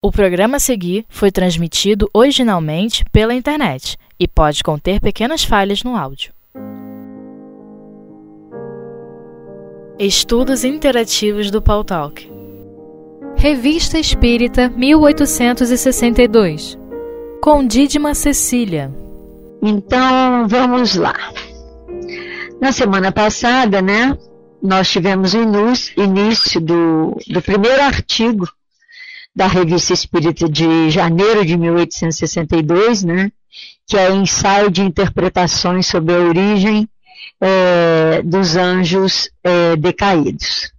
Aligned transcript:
O 0.00 0.12
programa 0.12 0.58
a 0.58 0.60
seguir 0.60 1.04
foi 1.08 1.32
transmitido 1.32 2.08
originalmente 2.14 3.04
pela 3.10 3.34
internet 3.34 3.98
e 4.16 4.28
pode 4.28 4.62
conter 4.62 5.00
pequenas 5.00 5.42
falhas 5.42 5.82
no 5.82 5.96
áudio. 5.96 6.32
Estudos 9.98 10.62
Interativos 10.62 11.50
do 11.50 11.60
Paul 11.60 11.82
Talk 11.82 12.30
Revista 13.36 13.98
Espírita 13.98 14.68
1862 14.68 16.78
Com 17.42 17.66
Dídima 17.66 18.14
Cecília 18.14 18.94
Então, 19.60 20.46
vamos 20.46 20.94
lá. 20.94 21.16
Na 22.60 22.70
semana 22.70 23.10
passada, 23.10 23.82
né, 23.82 24.16
nós 24.62 24.88
tivemos 24.88 25.34
o 25.34 25.42
início 25.96 26.60
do, 26.60 27.16
do 27.26 27.42
primeiro 27.42 27.82
artigo 27.82 28.46
da 29.34 29.46
Revista 29.46 29.92
Espírita 29.92 30.48
de 30.48 30.90
janeiro 30.90 31.44
de 31.44 31.56
1862, 31.56 33.04
né, 33.04 33.30
que 33.86 33.96
é 33.96 34.10
ensaio 34.10 34.70
de 34.70 34.82
interpretações 34.82 35.86
sobre 35.86 36.14
a 36.14 36.18
origem 36.18 36.88
é, 37.40 38.22
dos 38.22 38.56
anjos 38.56 39.30
é, 39.42 39.76
decaídos. 39.76 40.72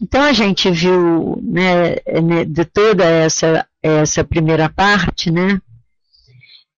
Então 0.00 0.22
a 0.22 0.32
gente 0.32 0.70
viu, 0.70 1.38
né, 1.42 1.96
né, 2.22 2.44
de 2.44 2.64
toda 2.64 3.04
essa, 3.04 3.66
essa 3.82 4.24
primeira 4.24 4.68
parte, 4.68 5.30
né, 5.30 5.60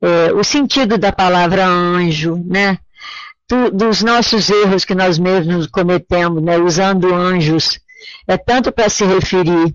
é, 0.02 0.32
o 0.32 0.45
sentido 0.45 0.98
da 0.98 1.10
palavra 1.10 1.66
anjo, 1.66 2.37
né, 2.45 2.78
do, 3.48 3.70
dos 3.70 4.02
nossos 4.02 4.51
erros 4.51 4.84
que 4.84 4.95
nós 4.95 5.18
mesmos 5.18 5.66
cometemos, 5.66 6.42
né, 6.42 6.59
usando 6.59 7.12
anjos, 7.14 7.80
é 8.26 8.37
tanto 8.37 8.70
para 8.70 8.88
se 8.88 9.04
referir 9.04 9.74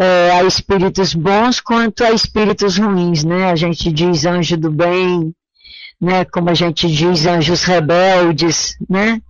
é, 0.00 0.30
a 0.30 0.44
espíritos 0.44 1.12
bons 1.12 1.60
quanto 1.60 2.02
a 2.02 2.10
espíritos 2.10 2.78
ruins, 2.78 3.22
né? 3.22 3.50
A 3.50 3.54
gente 3.54 3.92
diz 3.92 4.24
anjo 4.24 4.56
do 4.56 4.70
bem, 4.70 5.34
né? 6.00 6.24
Como 6.24 6.48
a 6.48 6.54
gente 6.54 6.88
diz 6.88 7.26
anjos 7.26 7.64
rebeldes, 7.64 8.78
né? 8.88 9.20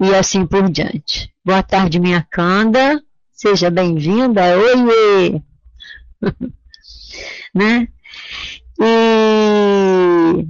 E 0.00 0.14
assim 0.14 0.46
por 0.46 0.70
diante. 0.70 1.34
Boa 1.44 1.60
tarde, 1.60 1.98
minha 1.98 2.24
Canda. 2.30 3.02
Seja 3.32 3.68
bem-vinda. 3.68 4.42
Oiê! 4.56 5.42
né? 7.52 7.88
E, 8.80 10.46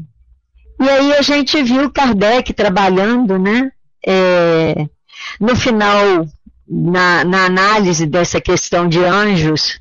e 0.84 0.88
aí 0.88 1.14
a 1.14 1.22
gente 1.22 1.62
viu 1.62 1.90
Kardec 1.90 2.52
trabalhando, 2.52 3.38
né? 3.38 3.72
É, 4.06 4.86
no 5.40 5.56
final 5.56 6.26
na, 6.70 7.24
na 7.24 7.46
análise 7.46 8.06
dessa 8.06 8.40
questão 8.40 8.88
de 8.88 9.00
anjos, 9.04 9.80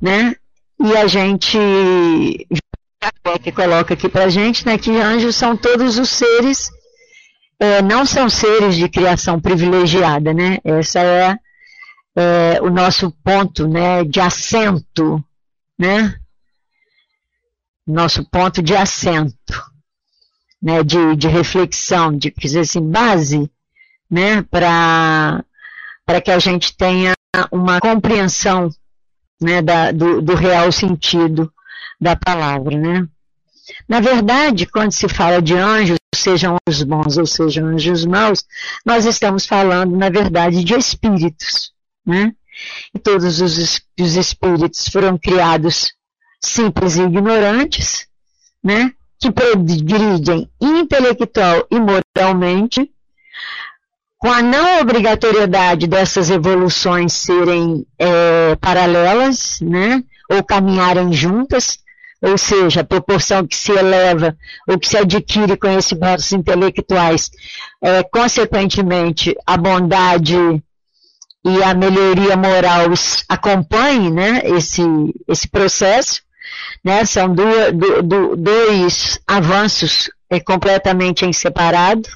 né? 0.00 0.36
E 0.78 0.96
a 0.96 1.06
gente 1.08 1.58
que 3.42 3.50
coloca 3.52 3.94
aqui 3.94 4.08
para 4.08 4.28
gente, 4.28 4.64
né, 4.64 4.76
que 4.76 4.90
anjos 4.90 5.34
são 5.34 5.56
todos 5.56 5.98
os 5.98 6.08
seres, 6.10 6.70
é, 7.58 7.82
não 7.82 8.04
são 8.06 8.28
seres 8.28 8.76
de 8.76 8.88
criação 8.88 9.40
privilegiada, 9.40 10.32
né? 10.32 10.58
Essa 10.62 11.00
é, 11.00 11.36
é, 12.16 12.62
o 12.62 12.70
nosso 12.70 13.10
ponto, 13.24 13.66
né, 13.66 14.04
de 14.04 14.20
assento, 14.20 15.22
né? 15.78 16.14
Nosso 17.86 18.24
ponto 18.30 18.62
de 18.62 18.76
assento, 18.76 19.62
né, 20.62 20.82
de, 20.82 21.16
de 21.16 21.26
reflexão, 21.26 22.16
de 22.16 22.32
dizer 22.36 22.60
assim, 22.60 22.80
base, 22.88 23.50
né, 24.10 24.42
para 24.42 25.44
para 26.10 26.20
que 26.20 26.32
a 26.32 26.40
gente 26.40 26.76
tenha 26.76 27.14
uma 27.52 27.78
compreensão 27.78 28.68
né, 29.40 29.62
da, 29.62 29.92
do, 29.92 30.20
do, 30.20 30.34
real 30.34 30.72
sentido 30.72 31.52
da 32.00 32.16
palavra. 32.16 32.76
Né? 32.76 33.06
Na 33.88 34.00
verdade, 34.00 34.66
quando 34.66 34.90
se 34.90 35.08
fala 35.08 35.40
de 35.40 35.54
anjos, 35.54 35.98
sejam 36.12 36.56
anjos 36.66 36.82
bons 36.82 37.16
ou 37.16 37.24
sejam 37.24 37.68
anjos 37.68 38.04
maus, 38.04 38.44
nós 38.84 39.04
estamos 39.04 39.46
falando, 39.46 39.96
na 39.96 40.10
verdade, 40.10 40.64
de 40.64 40.74
espíritos. 40.74 41.70
Né? 42.04 42.32
E 42.92 42.98
todos 42.98 43.40
os, 43.40 43.80
os 44.00 44.16
espíritos 44.16 44.88
foram 44.88 45.16
criados 45.16 45.92
simples 46.42 46.96
e 46.96 47.02
ignorantes, 47.02 48.08
né? 48.64 48.92
que 49.16 49.30
progridem 49.30 50.50
intelectual 50.60 51.68
e 51.70 51.78
moralmente, 51.78 52.90
com 54.20 54.30
a 54.30 54.42
não 54.42 54.80
obrigatoriedade 54.80 55.86
dessas 55.86 56.28
evoluções 56.28 57.14
serem 57.14 57.86
é, 57.98 58.54
paralelas, 58.56 59.58
né, 59.62 60.04
ou 60.30 60.44
caminharem 60.44 61.10
juntas, 61.10 61.78
ou 62.20 62.36
seja, 62.36 62.82
a 62.82 62.84
proporção 62.84 63.46
que 63.46 63.56
se 63.56 63.72
eleva 63.72 64.36
ou 64.68 64.78
que 64.78 64.86
se 64.86 64.98
adquire 64.98 65.56
conhecimentos 65.56 66.30
intelectuais, 66.32 67.30
é, 67.80 68.02
consequentemente, 68.02 69.34
a 69.46 69.56
bondade 69.56 70.36
e 71.42 71.62
a 71.62 71.72
melhoria 71.72 72.36
moral 72.36 72.88
acompanhem 73.26 74.12
né, 74.12 74.42
esse, 74.44 74.82
esse 75.26 75.48
processo. 75.48 76.20
Né, 76.84 77.06
são 77.06 77.34
do, 77.34 77.42
do, 77.72 78.02
do, 78.02 78.36
dois 78.36 79.18
avanços 79.26 80.10
é, 80.28 80.38
completamente 80.40 81.24
em 81.24 81.32
separado. 81.32 82.06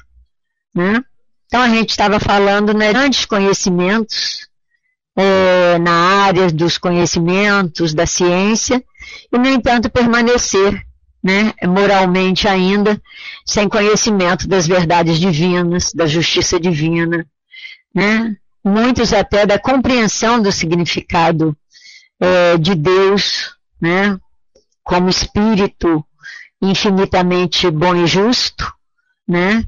Né? 0.73 1.03
Então 1.47 1.61
a 1.61 1.69
gente 1.69 1.89
estava 1.89 2.19
falando 2.19 2.73
né, 2.73 2.91
grandes 2.91 3.25
conhecimentos 3.25 4.47
é, 5.15 5.77
na 5.79 6.25
área 6.25 6.51
dos 6.51 6.77
conhecimentos, 6.77 7.93
da 7.93 8.05
ciência, 8.05 8.83
e 9.31 9.37
no 9.37 9.47
entanto 9.47 9.89
permanecer 9.89 10.85
né, 11.23 11.53
moralmente 11.63 12.47
ainda 12.47 13.01
sem 13.45 13.67
conhecimento 13.67 14.47
das 14.47 14.67
verdades 14.67 15.19
divinas, 15.19 15.91
da 15.93 16.05
justiça 16.05 16.59
divina, 16.59 17.25
né? 17.93 18.35
muitos 18.63 19.13
até 19.13 19.45
da 19.45 19.57
compreensão 19.57 20.41
do 20.41 20.51
significado 20.51 21.55
é, 22.19 22.57
de 22.57 22.75
Deus, 22.75 23.55
né? 23.81 24.19
como 24.83 25.09
espírito 25.09 26.05
infinitamente 26.61 27.69
bom 27.71 27.95
e 27.95 28.07
justo, 28.07 28.71
né? 29.27 29.67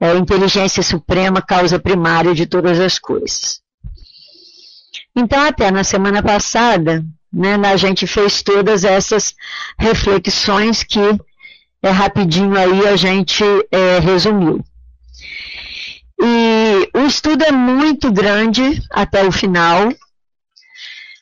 É, 0.00 0.14
inteligência 0.16 0.82
suprema, 0.82 1.40
causa 1.40 1.78
primária 1.78 2.34
de 2.34 2.46
todas 2.46 2.78
as 2.78 2.98
coisas. 2.98 3.60
Então, 5.14 5.42
até 5.42 5.70
na 5.70 5.82
semana 5.82 6.22
passada, 6.22 7.04
né, 7.32 7.56
a 7.64 7.76
gente 7.76 8.06
fez 8.06 8.42
todas 8.42 8.84
essas 8.84 9.34
reflexões 9.78 10.82
que 10.82 11.00
é, 11.82 11.90
rapidinho 11.90 12.56
aí 12.56 12.86
a 12.86 12.96
gente 12.96 13.44
é, 13.70 13.98
resumiu. 13.98 14.62
E 16.20 16.88
o 16.94 17.06
estudo 17.06 17.44
é 17.44 17.52
muito 17.52 18.10
grande 18.10 18.82
até 18.90 19.24
o 19.24 19.32
final. 19.32 19.88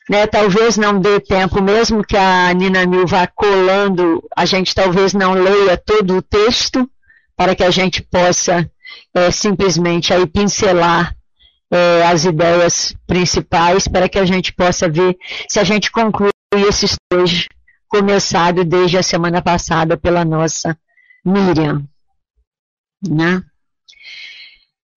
Né, 0.07 0.27
talvez 0.27 0.77
não 0.77 0.99
dê 0.99 1.19
tempo, 1.19 1.61
mesmo 1.63 2.05
que 2.05 2.15
a 2.15 2.53
Nina 2.53 2.85
Mil 2.85 3.07
vá 3.07 3.25
colando, 3.25 4.23
a 4.37 4.45
gente 4.45 4.75
talvez 4.75 5.13
não 5.13 5.33
leia 5.33 5.75
todo 5.77 6.17
o 6.17 6.21
texto, 6.21 6.87
para 7.35 7.55
que 7.55 7.63
a 7.63 7.71
gente 7.71 8.01
possa 8.01 8.69
é, 9.13 9.31
simplesmente 9.31 10.13
aí 10.13 10.25
pincelar 10.25 11.15
é, 11.71 12.05
as 12.05 12.25
ideias 12.25 12.95
principais 13.07 13.87
para 13.87 14.07
que 14.07 14.19
a 14.19 14.25
gente 14.25 14.53
possa 14.53 14.87
ver 14.87 15.17
se 15.49 15.59
a 15.59 15.63
gente 15.63 15.91
conclui 15.91 16.29
esse 16.51 16.85
estágio 16.85 17.47
começado 17.87 18.63
desde 18.63 18.97
a 18.97 19.03
semana 19.03 19.41
passada 19.41 19.97
pela 19.97 20.23
nossa 20.23 20.77
Miriam. 21.23 21.83
Né? 23.07 23.41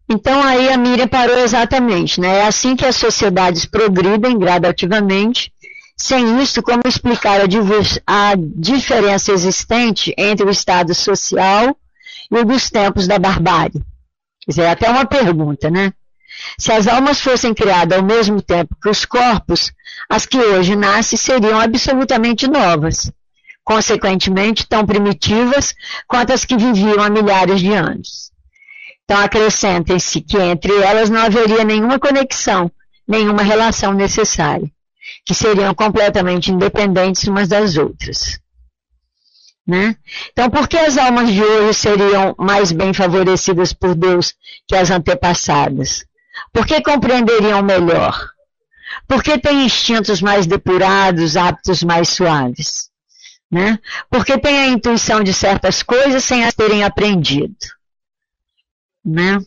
Então 0.08 0.42
aí 0.42 0.70
a 0.70 0.76
Miriam 0.76 1.06
parou 1.06 1.38
exatamente, 1.38 2.20
né? 2.20 2.38
É 2.38 2.46
assim 2.46 2.74
que 2.74 2.86
as 2.86 2.96
sociedades 2.96 3.66
progridem 3.66 4.38
gradativamente. 4.38 5.52
Sem 6.00 6.40
isso, 6.40 6.62
como 6.62 6.82
explicar 6.86 7.40
a, 7.40 8.30
a 8.30 8.34
diferença 8.36 9.32
existente 9.32 10.14
entre 10.16 10.46
o 10.46 10.50
estado 10.50 10.94
social 10.94 11.76
e 12.30 12.44
dos 12.44 12.70
tempos 12.70 13.06
da 13.06 13.18
barbárie. 13.18 13.82
Quer 14.40 14.50
dizer, 14.50 14.62
é 14.62 14.70
até 14.70 14.90
uma 14.90 15.06
pergunta, 15.06 15.70
né? 15.70 15.92
Se 16.58 16.72
as 16.72 16.86
almas 16.86 17.20
fossem 17.20 17.54
criadas 17.54 17.98
ao 17.98 18.04
mesmo 18.04 18.40
tempo 18.40 18.76
que 18.80 18.88
os 18.88 19.04
corpos, 19.04 19.72
as 20.08 20.26
que 20.26 20.38
hoje 20.38 20.76
nascem 20.76 21.18
seriam 21.18 21.58
absolutamente 21.58 22.46
novas, 22.46 23.10
consequentemente 23.64 24.66
tão 24.66 24.86
primitivas 24.86 25.74
quanto 26.06 26.32
as 26.32 26.44
que 26.44 26.56
viviam 26.56 27.02
há 27.02 27.10
milhares 27.10 27.60
de 27.60 27.72
anos. 27.72 28.30
Então 29.04 29.18
acrescentem-se 29.22 30.20
que 30.20 30.38
entre 30.38 30.72
elas 30.82 31.08
não 31.08 31.22
haveria 31.22 31.64
nenhuma 31.64 31.98
conexão, 31.98 32.70
nenhuma 33.06 33.42
relação 33.42 33.92
necessária, 33.94 34.70
que 35.24 35.34
seriam 35.34 35.74
completamente 35.74 36.52
independentes 36.52 37.26
umas 37.26 37.48
das 37.48 37.76
outras. 37.76 38.38
Né? 39.68 39.96
Então, 40.32 40.48
por 40.48 40.66
que 40.66 40.78
as 40.78 40.96
almas 40.96 41.30
de 41.30 41.42
hoje 41.44 41.74
seriam 41.74 42.34
mais 42.38 42.72
bem 42.72 42.94
favorecidas 42.94 43.70
por 43.70 43.94
Deus 43.94 44.32
que 44.66 44.74
as 44.74 44.90
antepassadas? 44.90 46.06
Por 46.50 46.66
que 46.66 46.80
compreenderiam 46.80 47.62
melhor? 47.62 48.30
Porque 49.06 49.38
tem 49.38 49.66
instintos 49.66 50.22
mais 50.22 50.46
depurados, 50.46 51.36
hábitos 51.36 51.82
mais 51.82 52.08
suaves. 52.08 52.88
Né? 53.50 53.78
Porque 54.08 54.38
tem 54.38 54.58
a 54.58 54.66
intuição 54.68 55.22
de 55.22 55.34
certas 55.34 55.82
coisas 55.82 56.24
sem 56.24 56.46
as 56.46 56.54
terem 56.54 56.82
aprendido. 56.82 57.54
Né? 59.04 59.38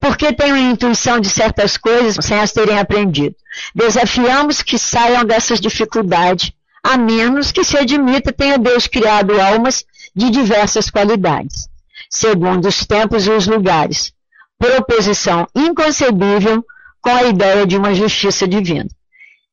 Porque 0.00 0.32
tem 0.32 0.50
a 0.50 0.58
intuição 0.58 1.20
de 1.20 1.30
certas 1.30 1.76
coisas 1.76 2.24
sem 2.24 2.40
as 2.40 2.52
terem 2.52 2.78
aprendido. 2.78 3.36
Desafiamos 3.72 4.62
que 4.62 4.78
saiam 4.78 5.24
dessas 5.24 5.60
dificuldades, 5.60 6.52
a 6.82 6.96
menos 6.96 7.52
que 7.52 7.64
se 7.64 7.76
admita 7.76 8.32
tenha 8.32 8.58
Deus 8.58 8.86
criado 8.86 9.40
almas 9.40 9.84
de 10.14 10.30
diversas 10.30 10.90
qualidades, 10.90 11.68
segundo 12.10 12.66
os 12.66 12.84
tempos 12.84 13.26
e 13.26 13.30
os 13.30 13.46
lugares, 13.46 14.12
proposição 14.58 15.46
inconcebível 15.54 16.64
com 17.00 17.10
a 17.10 17.24
ideia 17.24 17.66
de 17.66 17.76
uma 17.76 17.94
justiça 17.94 18.46
divina. 18.46 18.88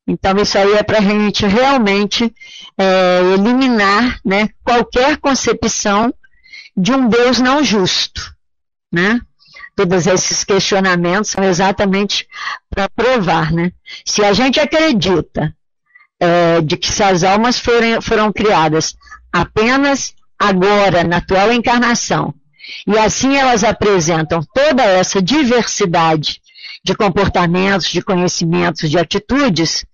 Então, 0.07 0.37
isso 0.37 0.57
aí 0.57 0.73
é 0.73 0.83
para 0.83 0.99
a 0.99 1.01
gente 1.01 1.45
realmente 1.45 2.31
é, 2.77 3.21
eliminar 3.33 4.19
né, 4.23 4.49
qualquer 4.63 5.17
concepção 5.17 6.13
de 6.77 6.91
um 6.91 7.07
Deus 7.09 7.39
não 7.39 7.63
justo. 7.63 8.35
Né? 8.91 9.19
Todos 9.75 10.05
esses 10.05 10.43
questionamentos 10.43 11.31
são 11.31 11.43
exatamente 11.43 12.27
para 12.69 12.87
provar. 12.87 13.51
Né? 13.51 13.71
Se 14.05 14.23
a 14.23 14.31
gente 14.31 14.59
acredita 14.59 15.55
é, 16.19 16.61
de 16.61 16.77
que 16.77 17.03
as 17.03 17.23
almas 17.23 17.59
foram, 17.59 18.01
foram 18.01 18.31
criadas 18.31 18.95
apenas 19.31 20.13
agora, 20.39 21.03
na 21.03 21.17
atual 21.17 21.51
encarnação, 21.51 22.33
e 22.87 22.97
assim 22.97 23.35
elas 23.35 23.63
apresentam 23.63 24.41
toda 24.53 24.83
essa 24.83 25.21
diversidade 25.21 26.41
de 26.83 26.95
comportamentos, 26.95 27.87
de 27.87 28.01
conhecimentos, 28.01 28.89
de 28.89 28.97
atitudes, 28.97 29.85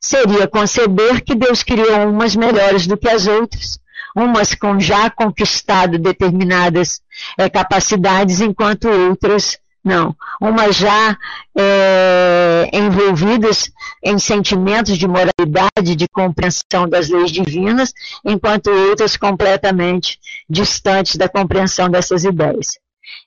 seria 0.00 0.48
conceber 0.48 1.22
que 1.22 1.34
Deus 1.34 1.62
criou 1.62 2.08
umas 2.08 2.34
melhores 2.34 2.86
do 2.86 2.96
que 2.96 3.08
as 3.08 3.26
outras, 3.26 3.78
umas 4.14 4.54
com 4.54 4.80
já 4.80 5.10
conquistado 5.10 5.98
determinadas 5.98 7.00
é, 7.36 7.48
capacidades, 7.48 8.40
enquanto 8.40 8.88
outras 8.88 9.58
não. 9.84 10.14
Umas 10.40 10.76
já 10.76 11.16
é, 11.56 12.70
envolvidas 12.72 13.70
em 14.02 14.18
sentimentos 14.18 14.98
de 14.98 15.06
moralidade, 15.06 15.96
de 15.96 16.06
compreensão 16.08 16.88
das 16.88 17.08
leis 17.08 17.30
divinas, 17.30 17.92
enquanto 18.24 18.68
outras 18.70 19.16
completamente 19.16 20.18
distantes 20.48 21.16
da 21.16 21.28
compreensão 21.28 21.88
dessas 21.88 22.24
ideias. 22.24 22.78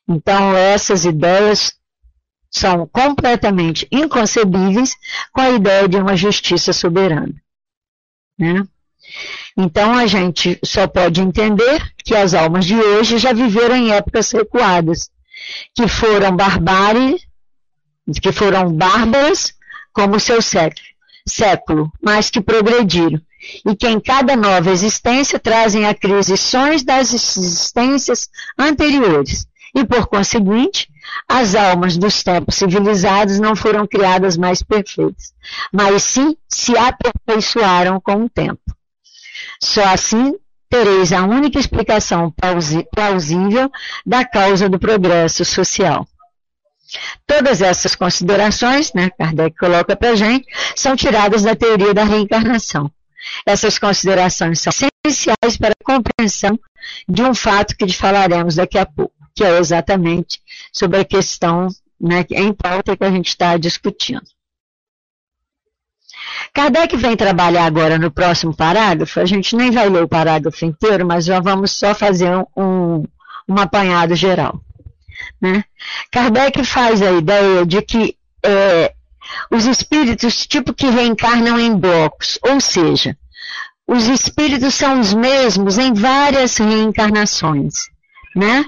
Então, 0.08 0.56
essas 0.56 1.06
ideias 1.06 1.74
são 2.52 2.86
completamente 2.86 3.88
inconcebíveis 3.92 4.96
com 5.32 5.42
a 5.42 5.52
ideia 5.52 5.88
de 5.88 5.98
uma 5.98 6.18
justiça 6.18 6.74
soberana. 6.74 7.34
Né? 8.38 8.64
Então 9.58 9.94
a 9.94 10.06
gente 10.06 10.60
só 10.64 10.88
pode 10.88 11.22
entender 11.22 11.94
que 12.04 12.16
as 12.16 12.34
almas 12.34 12.66
de 12.66 12.76
hoje 12.76 13.18
já 13.18 13.32
viveram 13.32 13.76
em 13.76 13.92
épocas 13.92 14.32
recuadas, 14.32 15.10
que 15.76 15.88
foram 15.88 16.36
barbárie, 16.36 17.20
que 18.22 18.32
foram 18.32 18.72
bárbaras 18.72 19.54
como 19.94 20.20
seu 20.20 20.42
século, 20.42 20.86
século, 21.28 21.92
mas 22.02 22.30
que 22.30 22.42
progrediram, 22.42 23.22
e 23.66 23.76
que 23.76 23.88
em 23.88 24.00
cada 24.00 24.36
nova 24.36 24.72
existência 24.72 25.40
trazem 25.40 25.86
aquisições 25.86 26.84
das 26.84 27.14
existências 27.14 28.30
anteriores, 28.58 29.46
e 29.76 29.86
por 29.86 30.08
conseguinte, 30.08 30.90
as 31.28 31.56
almas 31.56 31.98
dos 31.98 32.24
tempos 32.24 32.56
civilizados 32.56 33.40
não 33.40 33.56
foram 33.56 33.88
criadas 33.88 34.38
mais 34.38 34.62
perfeitas, 34.62 35.34
mas 35.72 36.04
sim 36.04 36.36
se 36.48 36.74
aperfeiçoaram 36.78 38.00
com 38.00 38.26
o 38.26 38.30
tempo. 38.30 38.62
Só 39.62 39.84
assim 39.86 40.36
tereis 40.72 41.12
a 41.12 41.26
única 41.26 41.60
explicação 41.60 42.34
plausível 42.96 43.70
da 44.06 44.24
causa 44.24 44.70
do 44.70 44.80
progresso 44.80 45.44
social. 45.44 46.08
Todas 47.28 47.62
essas 47.62 47.94
considerações, 47.94 48.94
né, 48.94 49.10
Kardec 49.10 49.58
coloca 49.58 49.96
para 49.98 50.12
a 50.12 50.16
gente, 50.16 50.48
são 50.74 50.96
tiradas 50.96 51.44
da 51.44 51.56
teoria 51.56 51.94
da 51.94 52.06
reencarnação. 52.06 52.90
Essas 53.46 53.78
considerações 53.78 54.62
são 54.62 54.72
essenciais 55.06 55.58
para 55.58 55.72
a 55.72 55.84
compreensão 55.84 56.58
de 57.08 57.22
um 57.22 57.36
fato 57.36 57.76
que 57.76 57.92
falaremos 57.92 58.56
daqui 58.56 58.78
a 58.78 58.86
pouco, 58.86 59.14
que 59.36 59.44
é 59.44 59.60
exatamente 59.60 60.40
sobre 60.72 61.02
a 61.02 61.06
questão 61.06 61.68
né, 62.00 62.26
em 62.32 62.54
pauta 62.54 62.96
que 62.96 63.04
a 63.04 63.12
gente 63.12 63.28
está 63.28 63.58
discutindo. 63.58 64.24
Kardec 66.54 66.96
vem 66.98 67.16
trabalhar 67.16 67.66
agora 67.66 67.98
no 67.98 68.12
próximo 68.12 68.56
parágrafo, 68.56 69.20
a 69.20 69.26
gente 69.26 69.56
nem 69.56 69.72
vai 69.72 69.90
ler 69.90 70.04
o 70.04 70.08
parágrafo 70.08 70.66
inteiro, 70.66 71.06
mas 71.06 71.26
já 71.26 71.40
vamos 71.40 71.72
só 71.72 71.94
fazer 71.94 72.36
um, 72.56 73.04
um 73.48 73.58
apanhado 73.58 74.16
geral. 74.16 74.62
Né? 75.42 75.64
Kardec 76.12 76.64
faz 76.64 77.02
a 77.02 77.12
ideia 77.12 77.66
de 77.66 77.82
que 77.82 78.16
é, 78.44 78.94
os 79.50 79.66
espíritos, 79.66 80.46
tipo 80.48 80.74
que 80.74 80.88
reencarnam 80.88 81.60
em 81.60 81.76
blocos, 81.76 82.40
ou 82.42 82.60
seja, 82.60 83.16
os 83.88 84.08
espíritos 84.08 84.74
são 84.74 85.00
os 85.00 85.14
mesmos 85.14 85.78
em 85.78 85.94
várias 85.94 86.58
reencarnações, 86.58 87.74
né? 88.36 88.66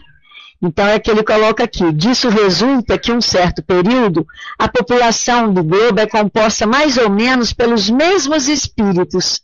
Então 0.66 0.88
é 0.88 0.98
que 0.98 1.12
ele 1.12 1.24
coloca 1.24 1.66
aqui, 1.66 1.92
disso 1.92 2.30
resulta 2.30 2.98
que 2.98 3.12
um 3.12 3.20
certo 3.20 3.62
período 3.62 4.26
a 4.58 4.66
população 4.70 5.54
do 5.54 5.62
globo 5.62 6.00
é 6.00 6.08
composta 6.08 6.66
mais 6.66 6.96
ou 6.96 7.10
menos 7.10 7.52
pelos 7.52 7.90
mesmos 7.90 8.48
espíritos 8.48 9.42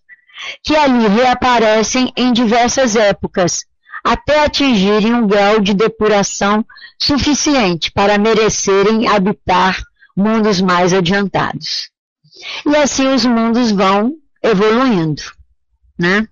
que 0.63 0.73
ali 0.77 1.07
reaparecem 1.07 2.13
em 2.15 2.31
diversas 2.31 2.95
épocas, 2.95 3.65
até 4.01 4.45
atingirem 4.45 5.13
um 5.13 5.27
grau 5.27 5.59
de 5.59 5.73
depuração 5.73 6.65
suficiente 6.97 7.91
para 7.91 8.17
merecerem 8.17 9.05
habitar 9.05 9.77
mundos 10.15 10.61
mais 10.61 10.93
adiantados. 10.93 11.89
E 12.65 12.73
assim 12.77 13.13
os 13.13 13.25
mundos 13.25 13.71
vão 13.71 14.13
evoluindo, 14.41 15.21
né? 15.99 16.25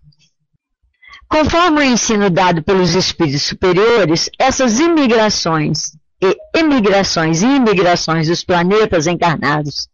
Conforme 1.30 1.82
o 1.82 1.84
ensino 1.84 2.30
dado 2.30 2.64
pelos 2.64 2.96
espíritos 2.96 3.44
superiores, 3.44 4.30
essas 4.40 4.80
imigrações 4.80 5.92
e 6.22 6.36
emigrações 6.56 7.42
e 7.42 7.46
imigrações 7.46 8.28
dos 8.28 8.44
planetas 8.44 9.08
encarnados 9.08 9.88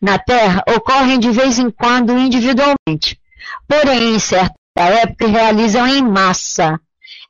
na 0.00 0.18
Terra 0.18 0.62
ocorrem 0.68 1.18
de 1.18 1.30
vez 1.30 1.58
em 1.58 1.70
quando 1.70 2.16
individualmente, 2.16 3.18
porém, 3.66 4.14
em 4.14 4.18
certa 4.18 4.54
época, 4.76 5.26
realizam 5.26 5.86
em 5.86 6.02
massa, 6.02 6.80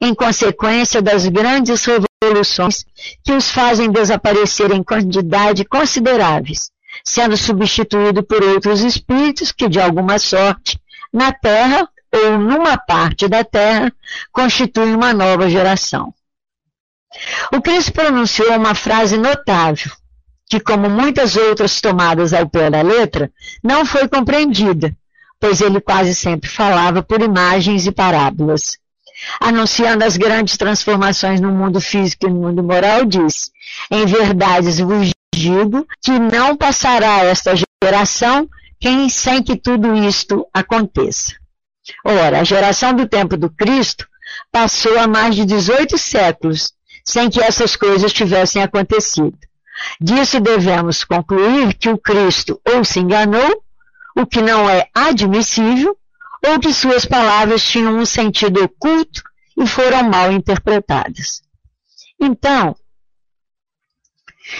em 0.01 0.15
consequência 0.15 1.01
das 1.01 1.27
grandes 1.27 1.85
revoluções 1.85 2.85
que 3.25 3.33
os 3.33 3.51
fazem 3.51 3.91
desaparecer 3.91 4.71
em 4.71 4.83
quantidade 4.83 5.65
consideráveis, 5.65 6.71
sendo 7.05 7.37
substituído 7.37 8.23
por 8.23 8.43
outros 8.43 8.83
espíritos 8.83 9.51
que, 9.51 9.69
de 9.69 9.81
alguma 9.81 10.19
sorte, 10.19 10.79
na 11.13 11.33
Terra 11.33 11.89
ou 12.17 12.39
numa 12.39 12.79
parte 12.79 13.29
da 13.29 13.45
Terra 13.45 13.93
constitui 14.33 14.95
uma 14.95 15.13
nova 15.13 15.49
geração. 15.49 16.13
O 17.53 17.61
Cristo 17.61 17.93
pronunciou 17.93 18.57
uma 18.57 18.75
frase 18.75 19.17
notável, 19.17 19.91
que, 20.49 20.61
como 20.61 20.89
muitas 20.89 21.37
outras 21.37 21.81
tomadas 21.81 22.33
ao 22.33 22.49
pé 22.49 22.71
da 22.71 22.83
letra, 22.83 23.31
não 23.63 23.85
foi 23.85 24.09
compreendida, 24.09 24.97
pois 25.41 25.61
ele 25.61 25.81
quase 25.81 26.15
sempre 26.15 26.49
falava 26.49 27.03
por 27.03 27.21
imagens 27.21 27.87
e 27.87 27.93
parábolas. 27.93 28.79
Anunciando 29.41 30.05
as 30.05 30.17
grandes 30.17 30.57
transformações 30.57 31.41
no 31.41 31.51
mundo 31.51 31.81
físico 31.81 32.27
e 32.27 32.31
no 32.31 32.41
mundo 32.41 32.63
moral, 32.63 33.05
disse: 33.05 33.51
Em 33.91 34.05
verdade 34.05 34.83
vos 34.83 35.11
digo 35.35 35.87
que 36.03 36.19
não 36.19 36.57
passará 36.57 37.25
esta 37.25 37.55
geração 37.83 38.49
quem 38.79 39.09
sem 39.09 39.43
que 39.43 39.57
tudo 39.57 39.95
isto 39.95 40.47
aconteça. 40.53 41.35
Ora, 42.05 42.41
a 42.41 42.45
geração 42.45 42.95
do 42.95 43.09
tempo 43.09 43.37
do 43.37 43.51
Cristo 43.51 44.07
passou 44.51 44.99
há 44.99 45.07
mais 45.07 45.35
de 45.35 45.45
18 45.45 45.97
séculos 45.97 46.73
sem 47.05 47.31
que 47.31 47.41
essas 47.41 47.77
coisas 47.77 48.13
tivessem 48.13 48.63
acontecido. 48.63 49.39
Disso 50.01 50.41
devemos 50.41 51.05
concluir 51.05 51.75
que 51.75 51.89
o 51.89 51.99
Cristo 51.99 52.61
ou 52.67 52.85
se 52.85 52.99
enganou, 52.99 53.63
o 54.17 54.27
que 54.27 54.41
não 54.43 54.69
é 54.69 54.89
admissível, 54.95 55.97
ou 56.45 56.59
que 56.59 56.73
suas 56.73 57.05
palavras 57.05 57.63
tinham 57.63 57.97
um 57.97 58.05
sentido 58.05 58.65
oculto 58.65 59.23
e 59.57 59.67
foram 59.67 60.09
mal 60.09 60.33
interpretadas. 60.33 61.43
Então, 62.21 62.75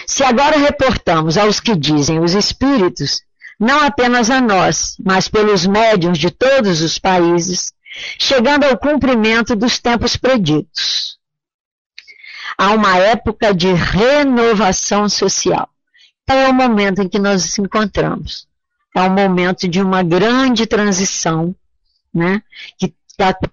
se 0.05 0.23
agora 0.23 0.57
reportamos 0.57 1.37
aos 1.37 1.59
que 1.59 1.75
dizem 1.75 2.19
os 2.19 2.33
espíritos 2.33 3.21
não 3.59 3.79
apenas 3.79 4.29
a 4.29 4.39
nós, 4.39 4.95
mas 5.03 5.27
pelos 5.27 5.65
médiums 5.65 6.17
de 6.17 6.29
todos 6.29 6.81
os 6.81 6.99
países, 6.99 7.73
chegando 8.19 8.65
ao 8.65 8.77
cumprimento 8.77 9.55
dos 9.55 9.79
tempos 9.79 10.15
preditos. 10.15 11.17
Há 12.57 12.71
uma 12.71 12.97
época 12.97 13.53
de 13.53 13.71
renovação 13.73 15.07
social. 15.09 15.69
é 16.27 16.47
o 16.47 16.53
momento 16.53 17.01
em 17.01 17.09
que 17.09 17.19
nós 17.19 17.43
nos 17.43 17.59
encontramos. 17.59 18.47
É 18.95 19.01
um 19.01 19.13
momento 19.13 19.67
de 19.67 19.81
uma 19.81 20.01
grande 20.01 20.65
transição, 20.65 21.55
né? 22.13 22.41
Que, 22.79 22.93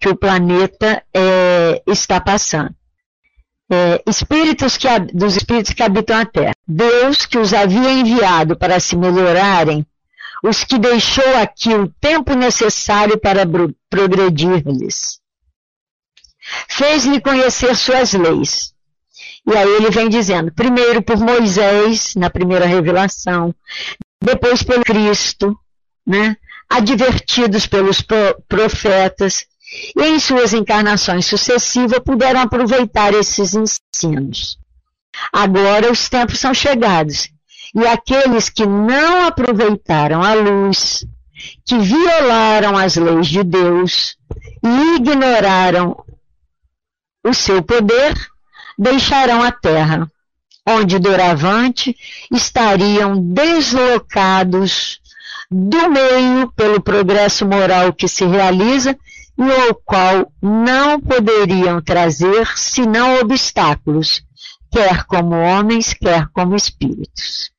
que 0.00 0.08
o 0.08 0.16
planeta 0.16 1.02
é, 1.12 1.82
está 1.86 2.20
passando. 2.20 2.74
É, 3.70 4.02
espíritos 4.06 4.76
que, 4.76 4.86
dos 5.12 5.36
espíritos 5.36 5.72
que 5.72 5.82
habitam 5.82 6.18
a 6.18 6.24
Terra. 6.24 6.54
Deus 6.66 7.26
que 7.26 7.38
os 7.38 7.52
havia 7.52 7.92
enviado 7.92 8.56
para 8.56 8.80
se 8.80 8.96
melhorarem, 8.96 9.86
os 10.46 10.64
que 10.64 10.78
deixou 10.78 11.36
aqui 11.36 11.74
o 11.74 11.88
tempo 12.00 12.34
necessário 12.34 13.18
para 13.18 13.42
progredir-lhes. 13.88 15.18
Fez-lhe 16.68 17.20
conhecer 17.20 17.74
suas 17.74 18.12
leis 18.12 18.74
e 19.46 19.56
aí 19.56 19.68
ele 19.68 19.90
vem 19.90 20.08
dizendo, 20.08 20.52
primeiro 20.52 21.02
por 21.02 21.18
Moisés, 21.18 22.14
na 22.14 22.30
primeira 22.30 22.64
revelação, 22.64 23.54
depois 24.22 24.62
pelo 24.62 24.82
Cristo, 24.82 25.58
né? 26.06 26.36
advertidos 26.68 27.66
pelos 27.66 28.02
profetas, 28.48 29.46
e 29.96 30.02
em 30.02 30.18
suas 30.18 30.54
encarnações 30.54 31.26
sucessivas 31.26 31.98
puderam 31.98 32.40
aproveitar 32.40 33.12
esses 33.12 33.54
ensinos. 33.54 34.58
Agora 35.32 35.92
os 35.92 36.08
tempos 36.08 36.38
são 36.38 36.54
chegados, 36.54 37.28
e 37.74 37.86
aqueles 37.86 38.48
que 38.48 38.64
não 38.64 39.26
aproveitaram 39.26 40.22
a 40.22 40.32
luz, 40.34 41.04
que 41.64 41.76
violaram 41.78 42.76
as 42.76 42.96
leis 42.96 43.26
de 43.26 43.42
Deus 43.42 44.16
e 44.62 44.96
ignoraram 44.96 45.96
o 47.24 47.34
seu 47.34 47.62
poder, 47.62 48.14
deixarão 48.78 49.42
a 49.42 49.50
terra, 49.50 50.06
onde 50.66 50.98
doravante 50.98 51.96
estariam 52.30 53.20
deslocados 53.32 55.00
do 55.50 55.90
meio 55.90 56.52
pelo 56.52 56.80
progresso 56.80 57.44
moral 57.46 57.92
que 57.92 58.06
se 58.06 58.24
realiza 58.24 58.96
e 59.36 59.70
o 59.70 59.74
qual 59.74 60.32
não 60.40 61.00
poderiam 61.00 61.82
trazer 61.82 62.46
senão 62.56 63.18
obstáculos, 63.20 64.22
quer 64.70 65.04
como 65.04 65.34
homens, 65.34 65.92
quer 65.92 66.28
como 66.28 66.54
espíritos. 66.54 67.53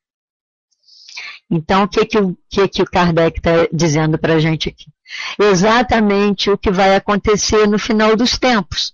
Então, 1.50 1.84
o 1.84 1.88
que, 1.88 2.06
que, 2.06 2.18
o, 2.18 2.38
que, 2.50 2.68
que 2.68 2.82
o 2.82 2.86
Kardec 2.86 3.38
está 3.40 3.52
dizendo 3.72 4.18
para 4.18 4.34
a 4.36 4.40
gente 4.40 4.70
aqui? 4.70 4.86
Exatamente 5.40 6.50
o 6.50 6.58
que 6.58 6.72
vai 6.72 6.96
acontecer 6.96 7.68
no 7.68 7.78
final 7.78 8.16
dos 8.16 8.38
tempos. 8.38 8.94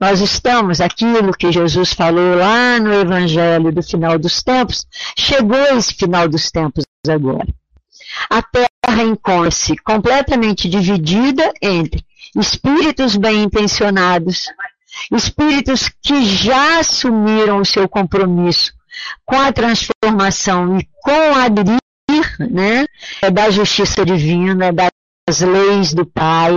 Nós 0.00 0.20
estamos, 0.20 0.80
aquilo 0.80 1.36
que 1.36 1.50
Jesus 1.50 1.92
falou 1.92 2.36
lá 2.36 2.78
no 2.78 2.92
Evangelho 2.92 3.72
do 3.72 3.82
final 3.82 4.16
dos 4.16 4.42
tempos, 4.42 4.86
chegou 5.18 5.60
esse 5.76 5.92
final 5.92 6.28
dos 6.28 6.50
tempos 6.52 6.84
agora. 7.08 7.48
A 8.30 8.40
terra 8.40 9.02
encontra-se 9.02 9.76
completamente 9.78 10.68
dividida 10.68 11.52
entre 11.60 12.04
espíritos 12.36 13.16
bem 13.16 13.42
intencionados, 13.42 14.46
espíritos 15.12 15.90
que 16.00 16.24
já 16.24 16.78
assumiram 16.78 17.58
o 17.58 17.64
seu 17.64 17.88
compromisso 17.88 18.72
com 19.24 19.40
a 19.40 19.52
transformação 19.52 20.78
e 20.78 20.88
com 21.02 21.34
aderir 22.18 22.50
né, 22.50 22.86
da 23.32 23.50
justiça 23.50 24.04
divina, 24.04 24.72
das 24.72 25.40
leis 25.40 25.92
do 25.92 26.06
Pai, 26.06 26.52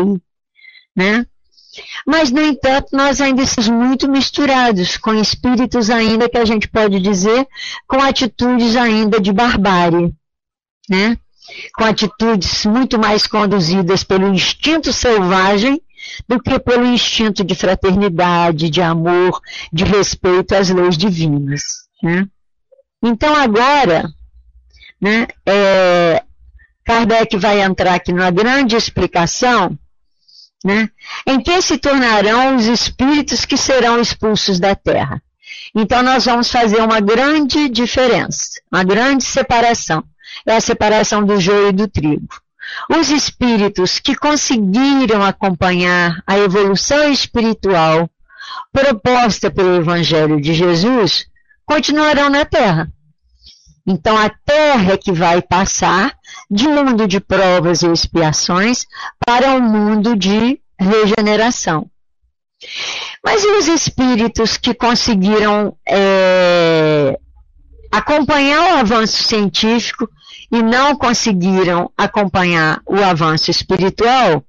né? 0.96 1.26
Mas, 2.06 2.32
no 2.32 2.42
entanto, 2.42 2.90
nós 2.92 3.22
ainda 3.22 3.42
estamos 3.44 3.70
muito 3.70 4.10
misturados 4.10 4.98
com 4.98 5.14
espíritos 5.14 5.90
ainda 5.90 6.28
que 6.28 6.38
a 6.38 6.44
gente 6.46 6.68
pode 6.68 7.00
dizer 7.00 7.48
com 7.88 8.02
atitudes 8.02 8.76
ainda 8.76 9.20
de 9.22 9.32
barbárie, 9.32 10.14
né? 10.90 11.18
Com 11.78 11.86
atitudes 11.86 12.66
muito 12.66 13.00
mais 13.00 13.26
conduzidas 13.26 14.04
pelo 14.04 14.28
instinto 14.28 14.92
selvagem 14.92 15.82
do 16.28 16.42
que 16.42 16.60
pelo 16.60 16.86
instinto 16.86 17.44
de 17.44 17.56
fraternidade, 17.56 18.70
de 18.70 18.82
amor, 18.82 19.40
de 19.72 19.86
respeito 19.86 20.54
às 20.54 20.70
leis 20.70 20.98
divinas, 20.98 21.62
né? 22.04 22.28
Então, 23.02 23.34
agora, 23.36 24.12
né, 25.02 25.28
é, 25.46 26.24
Kardec 26.86 27.36
vai 27.38 27.62
entrar 27.62 27.96
aqui 27.96 28.14
numa 28.14 28.32
grande 28.32 28.76
explicação 28.76 29.78
né? 30.64 30.90
Em 31.26 31.42
que 31.42 31.62
se 31.62 31.78
tornarão 31.78 32.56
os 32.56 32.66
espíritos 32.66 33.46
que 33.46 33.58
serão 33.58 34.00
expulsos 34.00 34.60
da 34.60 34.76
terra? 34.76 35.22
Então 35.76 36.04
nós 36.04 36.26
vamos 36.26 36.52
fazer 36.52 36.82
uma 36.82 37.00
grande 37.00 37.68
diferença, 37.70 38.62
uma 38.72 38.84
grande 38.84 39.24
separação. 39.24 40.04
É 40.46 40.56
a 40.56 40.62
separação 40.62 41.26
do 41.26 41.40
joio 41.40 41.70
e 41.70 41.74
do 41.74 41.88
trigo. 41.88 42.30
Os 42.90 43.10
espíritos 43.10 44.00
que 44.00 44.16
conseguiram 44.16 45.24
acompanhar 45.24 46.22
a 46.26 46.38
evolução 46.38 47.12
espiritual 47.12 48.10
proposta 48.72 49.52
pelo 49.52 49.76
Evangelho 49.76 50.40
de 50.40 50.54
Jesus 50.54 51.26
continuarão 51.66 52.30
na 52.30 52.46
Terra. 52.46 52.90
Então 53.86 54.18
a 54.18 54.30
Terra 54.30 54.94
é 54.94 54.98
que 54.98 55.12
vai 55.12 55.42
passar 55.42 56.16
de 56.50 56.68
mundo 56.68 57.08
de 57.08 57.20
provas 57.20 57.82
e 57.82 57.92
expiações 57.92 58.86
para 59.26 59.54
um 59.54 59.62
mundo 59.62 60.16
de 60.16 60.60
regeneração. 60.80 61.90
Mas 63.24 63.44
e 63.44 63.48
os 63.48 63.68
espíritos 63.68 64.58
que 64.58 64.74
conseguiram 64.74 65.76
é, 65.88 67.20
acompanhar 67.92 68.76
o 68.76 68.78
avanço 68.80 69.24
científico 69.24 70.08
e 70.52 70.62
não 70.62 70.96
conseguiram 70.96 71.92
acompanhar 71.98 72.82
o 72.86 72.98
avanço 72.98 73.50
espiritual? 73.50 74.44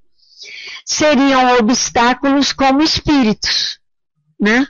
Seriam 0.85 1.57
obstáculos 1.57 2.51
como 2.51 2.81
espíritos, 2.81 3.79
né? 4.39 4.67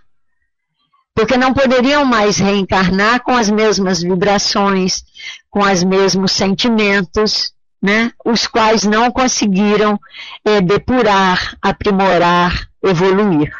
Porque 1.15 1.37
não 1.37 1.53
poderiam 1.53 2.03
mais 2.03 2.37
reencarnar 2.37 3.21
com 3.21 3.31
as 3.31 3.49
mesmas 3.49 4.01
vibrações, 4.01 5.03
com 5.49 5.59
os 5.59 5.83
mesmos 5.83 6.31
sentimentos, 6.31 7.53
né, 7.81 8.11
os 8.23 8.47
quais 8.47 8.83
não 8.83 9.11
conseguiram 9.11 9.99
é, 10.45 10.61
depurar, 10.61 11.57
aprimorar, 11.61 12.67
evoluir. 12.81 13.53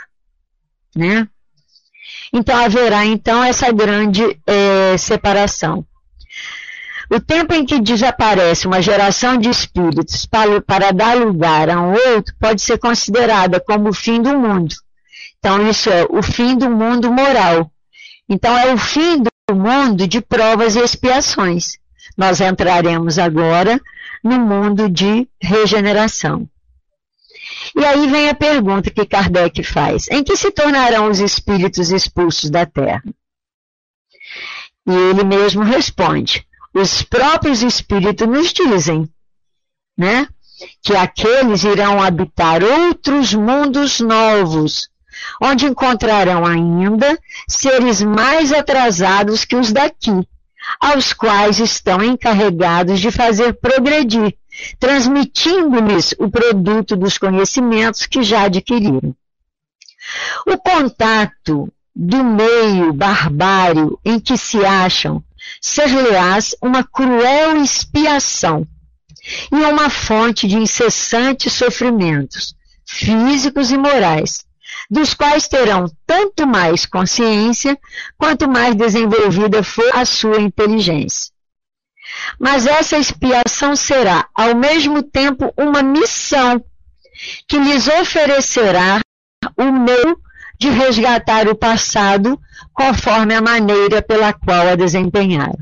Né? 0.95 1.27
Então 2.31 2.55
haverá 2.55 3.05
então 3.05 3.43
essa 3.43 3.72
grande 3.72 4.39
é, 4.48 4.98
separação. 4.98 5.86
O 7.12 7.19
tempo 7.19 7.53
em 7.53 7.65
que 7.65 7.79
desaparece 7.79 8.65
uma 8.65 8.81
geração 8.81 9.38
de 9.38 9.50
espíritos 9.50 10.25
para, 10.25 10.62
para 10.62 10.91
dar 10.91 11.15
lugar 11.15 11.69
a 11.69 11.79
um 11.79 11.91
outro 11.91 12.33
pode 12.39 12.62
ser 12.62 12.79
considerada 12.79 13.60
como 13.60 13.89
o 13.89 13.93
fim 13.93 14.22
do 14.22 14.36
mundo. 14.39 14.74
Então, 15.43 15.69
isso 15.69 15.89
é 15.89 16.05
o 16.09 16.23
fim 16.23 16.55
do 16.55 16.69
mundo 16.69 17.12
moral. 17.12 17.69
Então, 18.29 18.57
é 18.57 18.73
o 18.73 18.77
fim 18.77 19.21
do 19.21 19.53
mundo 19.53 20.07
de 20.07 20.21
provas 20.21 20.77
e 20.77 20.79
expiações 20.79 21.77
nós 22.17 22.41
entraremos 22.41 23.17
agora 23.17 23.81
no 24.23 24.39
mundo 24.39 24.89
de 24.89 25.27
regeneração. 25.41 26.47
E 27.75 27.83
aí 27.83 28.07
vem 28.09 28.29
a 28.29 28.35
pergunta 28.35 28.91
que 28.91 29.05
Kardec 29.05 29.63
faz: 29.63 30.07
em 30.09 30.23
que 30.23 30.35
se 30.35 30.51
tornarão 30.51 31.09
os 31.09 31.19
espíritos 31.19 31.91
expulsos 31.91 32.50
da 32.50 32.65
Terra? 32.65 33.03
E 34.88 34.91
ele 34.91 35.23
mesmo 35.23 35.63
responde: 35.63 36.45
os 36.73 37.01
próprios 37.01 37.63
espíritos 37.63 38.27
nos 38.27 38.53
dizem, 38.53 39.09
né? 39.97 40.27
Que 40.81 40.95
aqueles 40.95 41.63
irão 41.63 42.01
habitar 42.01 42.63
outros 42.63 43.33
mundos 43.33 44.00
novos, 44.00 44.88
onde 45.41 45.65
encontrarão 45.65 46.46
ainda 46.46 47.17
seres 47.48 48.01
mais 48.01 48.51
atrasados 48.51 49.46
que 49.46 49.55
os 49.55 49.72
daqui, 49.72 50.27
aos 50.79 51.13
quais 51.13 51.60
estão 51.60 52.03
encarregados 52.03 53.00
de 53.00 53.12
fazer 53.12 53.53
progredir, 53.53 54.36
transmitindo-lhes 54.79 56.13
o 56.17 56.29
produto 56.29 56.96
dos 56.96 57.17
conhecimentos 57.17 58.05
que 58.05 58.24
já 58.24 58.43
adquiriram. 58.43 59.15
O 60.48 60.58
contato 60.58 61.72
do 61.96 62.24
meio 62.24 62.93
barbário 62.93 64.00
em 64.03 64.20
que 64.20 64.38
se 64.38 64.65
acham 64.65 65.24
ser-lhes 65.62 66.55
uma 66.62 66.84
cruel 66.84 67.58
expiação 67.58 68.67
e 69.51 69.55
uma 69.55 69.89
fonte 69.89 70.48
de 70.48 70.58
incessantes 70.58 71.53
sofrimentos 71.53 72.55
físicos 72.86 73.72
e 73.72 73.77
morais, 73.77 74.46
dos 74.90 75.13
quais 75.13 75.48
terão 75.48 75.86
tanto 76.06 76.46
mais 76.46 76.86
consciência 76.86 77.78
quanto 78.18 78.48
mais 78.50 78.75
desenvolvida 78.75 79.63
for 79.63 79.90
a 79.94 80.06
sua 80.06 80.40
inteligência. 80.40 81.32
Mas 82.40 82.66
essa 82.66 82.98
expiação 82.98 83.75
será, 83.75 84.28
ao 84.34 84.56
mesmo 84.56 85.02
tempo, 85.02 85.54
uma 85.58 85.82
missão 85.82 86.63
que 87.48 87.58
lhes 87.58 87.88
oferecerá 87.88 89.00
o 89.58 89.72
meio 89.72 90.18
de 90.60 90.70
resgatar 90.70 91.48
o 91.48 91.56
passado 91.56 92.40
conforme 92.74 93.34
a 93.34 93.42
maneira 93.42 94.02
pela 94.02 94.34
qual 94.34 94.68
a 94.68 94.75
desempenharam. 94.75 95.58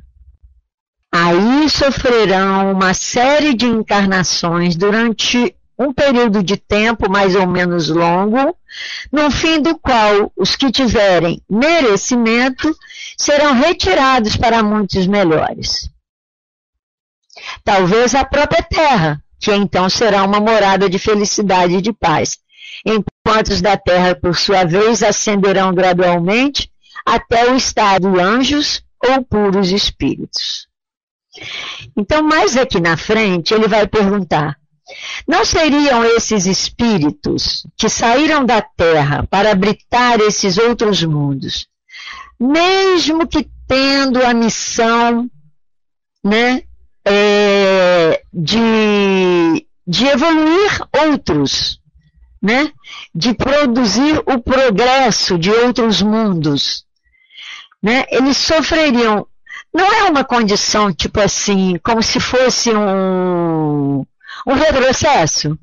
Aí 1.13 1.69
sofrerão 1.69 2.71
uma 2.71 2.93
série 2.93 3.53
de 3.53 3.65
encarnações 3.65 4.75
durante 4.75 5.55
um 5.81 5.91
período 5.91 6.43
de 6.43 6.57
tempo 6.57 7.09
mais 7.09 7.35
ou 7.35 7.47
menos 7.47 7.89
longo, 7.89 8.55
no 9.11 9.31
fim 9.31 9.59
do 9.59 9.77
qual 9.79 10.31
os 10.37 10.55
que 10.55 10.71
tiverem 10.71 11.41
merecimento 11.49 12.75
serão 13.17 13.53
retirados 13.53 14.37
para 14.37 14.61
muitos 14.61 15.07
melhores. 15.07 15.89
Talvez 17.63 18.13
a 18.13 18.23
própria 18.23 18.61
terra, 18.61 19.23
que 19.39 19.51
então 19.51 19.89
será 19.89 20.23
uma 20.23 20.39
morada 20.39 20.87
de 20.87 20.99
felicidade 20.99 21.75
e 21.75 21.81
de 21.81 21.91
paz, 21.91 22.37
enquanto 22.85 23.49
os 23.49 23.61
da 23.61 23.75
terra, 23.75 24.13
por 24.13 24.35
sua 24.35 24.63
vez, 24.63 25.01
ascenderão 25.01 25.73
gradualmente 25.73 26.71
até 27.03 27.51
o 27.51 27.55
estado 27.55 28.11
de 28.11 28.19
anjos 28.19 28.83
ou 29.03 29.23
puros 29.23 29.71
espíritos. 29.71 30.67
Então, 31.97 32.21
mais 32.21 32.55
aqui 32.55 32.79
na 32.79 32.97
frente, 32.97 33.53
ele 33.53 33.67
vai 33.67 33.87
perguntar: 33.87 34.60
não 35.27 35.45
seriam 35.45 36.03
esses 36.03 36.45
espíritos 36.45 37.65
que 37.77 37.89
saíram 37.89 38.45
da 38.45 38.61
terra 38.61 39.25
para 39.29 39.51
habitar 39.51 40.19
esses 40.19 40.57
outros 40.57 41.03
mundos, 41.03 41.67
mesmo 42.39 43.27
que 43.27 43.47
tendo 43.67 44.23
a 44.25 44.33
missão 44.33 45.29
né, 46.23 46.63
é, 47.05 48.21
de, 48.33 49.65
de 49.87 50.05
evoluir 50.07 50.81
outros, 51.05 51.79
né, 52.41 52.71
de 53.13 53.33
produzir 53.33 54.21
o 54.25 54.41
progresso 54.41 55.37
de 55.37 55.51
outros 55.51 56.01
mundos, 56.01 56.83
né, 57.81 58.05
eles 58.09 58.37
sofreriam. 58.37 59.25
Não 59.73 59.85
é 59.85 60.03
uma 60.03 60.23
condição 60.23 60.93
tipo 60.93 61.19
assim, 61.19 61.79
como 61.81 62.03
se 62.03 62.19
fosse 62.19 62.71
um, 62.71 64.05
um 64.47 64.53
retrocesso. 64.53 65.57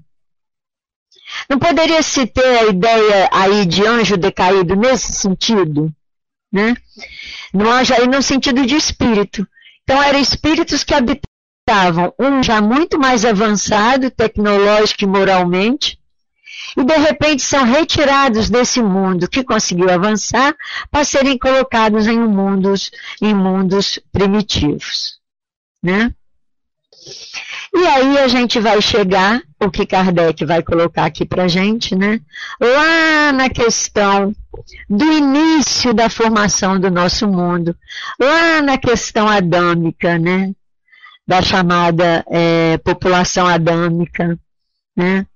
Não 1.49 1.58
poderia 1.58 2.02
se 2.02 2.26
ter 2.26 2.58
a 2.58 2.66
ideia 2.66 3.30
aí 3.32 3.66
de 3.66 3.87
anjo 3.87 4.16
decaído 4.16 4.75
nesse 4.75 5.12
sentido, 5.12 5.92
né? 6.52 6.75
No 7.52 7.70
anjo 7.70 7.94
aí 7.94 8.06
no 8.06 8.23
sentido 8.23 8.64
de 8.64 8.76
espírito. 8.76 9.47
Então 9.82 10.02
eram 10.02 10.18
espíritos 10.18 10.85
que 10.85 10.94
habitavam 10.94 12.14
um 12.18 12.42
já 12.42 12.61
muito 12.61 12.99
mais 12.99 13.25
avançado 13.25 14.11
tecnológico 14.11 15.04
e 15.04 15.06
moralmente, 15.06 15.99
e 16.76 16.85
de 16.85 16.97
repente 16.97 17.42
são 17.42 17.64
retirados 17.64 18.49
desse 18.50 18.82
mundo 18.82 19.28
que 19.28 19.44
conseguiu 19.44 19.90
avançar 19.90 20.54
para 20.90 21.04
serem 21.04 21.38
colocados 21.38 22.06
em 22.06 22.18
mundos, 22.18 22.90
em 23.20 23.35
mundos 23.35 23.99
primitivos, 24.12 25.18
né? 25.82 26.14
E 27.75 27.87
aí 27.87 28.18
a 28.18 28.28
gente 28.28 28.58
vai 28.58 28.80
chegar, 28.80 29.42
o 29.60 29.70
que 29.70 29.84
Kardec 29.84 30.44
vai 30.44 30.62
colocar 30.62 31.04
aqui 31.04 31.25
para 31.25 31.48
gente, 31.48 31.94
né? 31.94 32.20
Lá 32.60 33.32
na 33.32 33.50
questão 33.50 34.34
do 34.88 35.04
início 35.04 35.92
da 35.92 36.08
formação 36.08 36.80
do 36.80 36.90
nosso 36.90 37.26
mundo, 37.26 37.76
lá 38.18 38.62
na 38.62 38.78
questão 38.78 39.28
adâmica, 39.28 40.18
né? 40.18 40.52
Da 41.26 41.42
chamada 41.42 42.25
é, 42.30 42.78
população 42.78 43.46
adâmica, 43.46 44.38
né? 44.96 45.26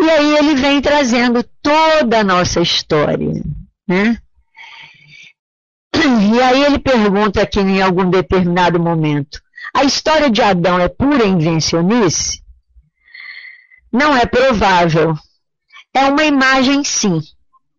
E 0.00 0.10
aí 0.10 0.36
ele 0.38 0.54
vem 0.54 0.80
trazendo 0.80 1.44
toda 1.62 2.20
a 2.20 2.24
nossa 2.24 2.60
história, 2.60 3.42
né? 3.86 4.18
E 5.94 6.40
aí 6.40 6.64
ele 6.64 6.78
pergunta 6.78 7.42
aqui 7.42 7.60
em 7.60 7.82
algum 7.82 8.08
determinado 8.08 8.78
momento, 8.78 9.40
a 9.74 9.84
história 9.84 10.30
de 10.30 10.42
Adão 10.42 10.78
é 10.78 10.88
pura 10.88 11.24
invencionice? 11.24 12.42
Não 13.92 14.16
é 14.16 14.26
provável. 14.26 15.14
É 15.94 16.04
uma 16.04 16.24
imagem, 16.24 16.84
sim, 16.84 17.20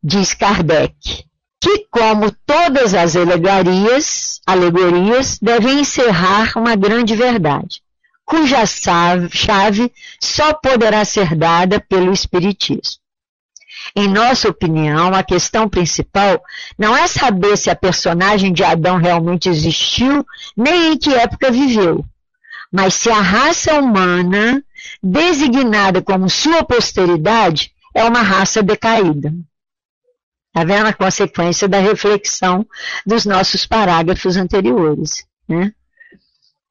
diz 0.04 0.34
Kardec, 0.34 1.26
que, 1.62 1.86
como 1.92 2.32
todas 2.46 2.94
as 2.94 3.16
alegorias, 3.16 4.42
alegorias 4.46 5.38
devem 5.40 5.82
encerrar 5.82 6.54
uma 6.58 6.76
grande 6.76 7.16
verdade, 7.16 7.82
cuja 8.26 8.66
chave 8.66 9.92
só 10.22 10.54
poderá 10.54 11.04
ser 11.04 11.36
dada 11.36 11.80
pelo 11.80 12.12
Espiritismo. 12.12 13.00
Em 13.96 14.08
nossa 14.08 14.50
opinião, 14.50 15.14
a 15.14 15.24
questão 15.24 15.68
principal 15.68 16.42
não 16.78 16.96
é 16.96 17.08
saber 17.08 17.58
se 17.58 17.70
a 17.70 17.76
personagem 17.76 18.54
de 18.54 18.64
Adão 18.64 18.98
realmente 18.98 19.50
existiu, 19.50 20.26
nem 20.56 20.94
em 20.94 20.98
que 20.98 21.14
época 21.14 21.52
viveu, 21.52 22.06
mas 22.72 22.94
se 22.94 23.10
a 23.10 23.20
raça 23.20 23.80
humana, 23.80 24.64
designada 25.02 26.02
como 26.02 26.30
sua 26.30 26.64
posteridade, 26.64 27.74
é 27.94 28.04
uma 28.04 28.22
raça 28.22 28.62
decaída. 28.62 29.34
Está 30.48 30.64
vendo 30.64 30.88
a 30.88 30.94
consequência 30.94 31.68
da 31.68 31.80
reflexão 31.80 32.66
dos 33.06 33.26
nossos 33.26 33.66
parágrafos 33.66 34.36
anteriores? 34.36 35.26
Né? 35.48 35.74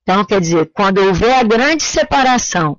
Então, 0.02 0.24
quer 0.24 0.40
dizer, 0.40 0.70
quando 0.72 0.98
houver 0.98 1.34
a 1.34 1.42
grande 1.42 1.82
separação 1.82 2.78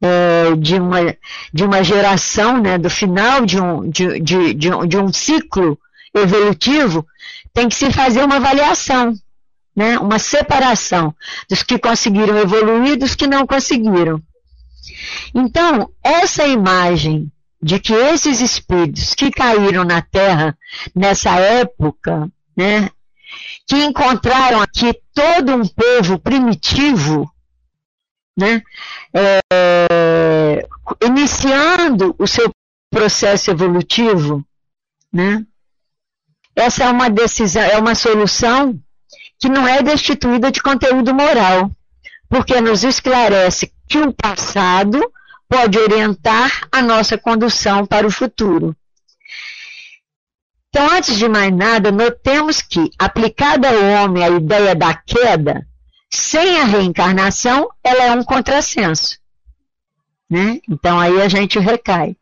é, 0.00 0.54
de, 0.56 0.76
uma, 0.76 1.16
de 1.52 1.64
uma 1.64 1.82
geração, 1.82 2.60
né, 2.60 2.78
do 2.78 2.88
final 2.88 3.44
de 3.44 3.60
um, 3.60 3.88
de, 3.88 4.20
de, 4.20 4.54
de, 4.54 4.72
um, 4.72 4.86
de 4.86 4.96
um 4.96 5.12
ciclo 5.12 5.78
evolutivo, 6.14 7.06
tem 7.52 7.68
que 7.68 7.74
se 7.74 7.90
fazer 7.90 8.24
uma 8.24 8.36
avaliação, 8.36 9.14
né, 9.74 9.98
uma 9.98 10.18
separação 10.18 11.14
dos 11.48 11.62
que 11.62 11.78
conseguiram 11.78 12.36
evoluir 12.38 12.98
dos 12.98 13.14
que 13.14 13.26
não 13.26 13.46
conseguiram. 13.46 14.22
Então, 15.34 15.90
essa 16.02 16.46
imagem 16.46 17.30
de 17.60 17.80
que 17.80 17.92
esses 17.92 18.40
espíritos 18.40 19.14
que 19.14 19.30
caíram 19.30 19.84
na 19.84 20.00
Terra 20.00 20.56
nessa 20.94 21.30
época, 21.38 22.30
né, 22.56 22.88
que 23.66 23.84
encontraram 23.84 24.62
aqui 24.62 24.94
todo 25.12 25.54
um 25.54 25.66
povo 25.66 26.18
primitivo, 26.18 27.30
né, 28.38 28.62
é, 29.12 30.66
iniciando 31.04 32.14
o 32.16 32.26
seu 32.26 32.50
processo 32.88 33.50
evolutivo, 33.50 34.44
né, 35.12 35.44
essa 36.54 36.84
é 36.84 36.88
uma 36.88 37.10
decisão, 37.10 37.62
é 37.62 37.76
uma 37.76 37.96
solução 37.96 38.78
que 39.40 39.48
não 39.48 39.66
é 39.66 39.82
destituída 39.82 40.52
de 40.52 40.62
conteúdo 40.62 41.12
moral, 41.12 41.70
porque 42.28 42.60
nos 42.60 42.84
esclarece 42.84 43.72
que 43.88 43.98
o 43.98 44.12
passado 44.12 45.00
pode 45.48 45.78
orientar 45.78 46.68
a 46.70 46.80
nossa 46.80 47.18
condução 47.18 47.84
para 47.84 48.06
o 48.06 48.10
futuro. 48.10 48.76
Então, 50.68 50.90
antes 50.90 51.16
de 51.16 51.28
mais 51.28 51.50
nada, 51.50 51.90
notemos 51.90 52.60
que, 52.60 52.90
aplicada 52.98 53.68
ao 53.68 54.04
homem 54.04 54.22
a 54.22 54.28
ideia 54.28 54.74
da 54.74 54.94
queda, 54.94 55.66
sem 56.10 56.60
a 56.60 56.64
reencarnação, 56.64 57.68
ela 57.82 58.04
é 58.04 58.12
um 58.12 58.24
contrassenso. 58.24 59.18
Né? 60.30 60.60
Então 60.68 60.98
aí 60.98 61.20
a 61.20 61.28
gente 61.28 61.58
recai. 61.58 62.16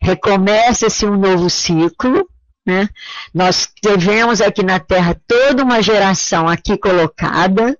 Recomeça-se 0.00 1.06
um 1.06 1.16
novo 1.16 1.48
ciclo. 1.48 2.28
Né? 2.64 2.88
Nós 3.34 3.68
tivemos 3.82 4.40
aqui 4.40 4.62
na 4.62 4.78
Terra 4.78 5.20
toda 5.26 5.64
uma 5.64 5.82
geração 5.82 6.48
aqui 6.48 6.76
colocada. 6.76 7.76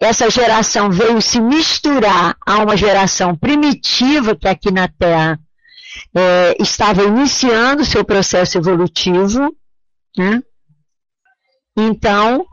Essa 0.00 0.30
geração 0.30 0.90
veio 0.90 1.20
se 1.20 1.40
misturar 1.40 2.36
a 2.46 2.58
uma 2.58 2.76
geração 2.76 3.34
primitiva 3.34 4.36
que 4.36 4.46
aqui 4.46 4.70
na 4.70 4.86
Terra 4.86 5.40
é, 6.14 6.56
estava 6.60 7.02
iniciando 7.02 7.84
seu 7.84 8.04
processo 8.04 8.58
evolutivo. 8.58 9.54
Né? 10.16 10.42
Então, 11.76 12.46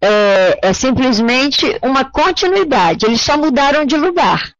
é, 0.00 0.68
é 0.68 0.72
simplesmente 0.72 1.64
uma 1.82 2.04
continuidade, 2.04 3.06
eles 3.06 3.20
só 3.20 3.36
mudaram 3.36 3.84
de 3.84 3.96
lugar. 3.96 4.54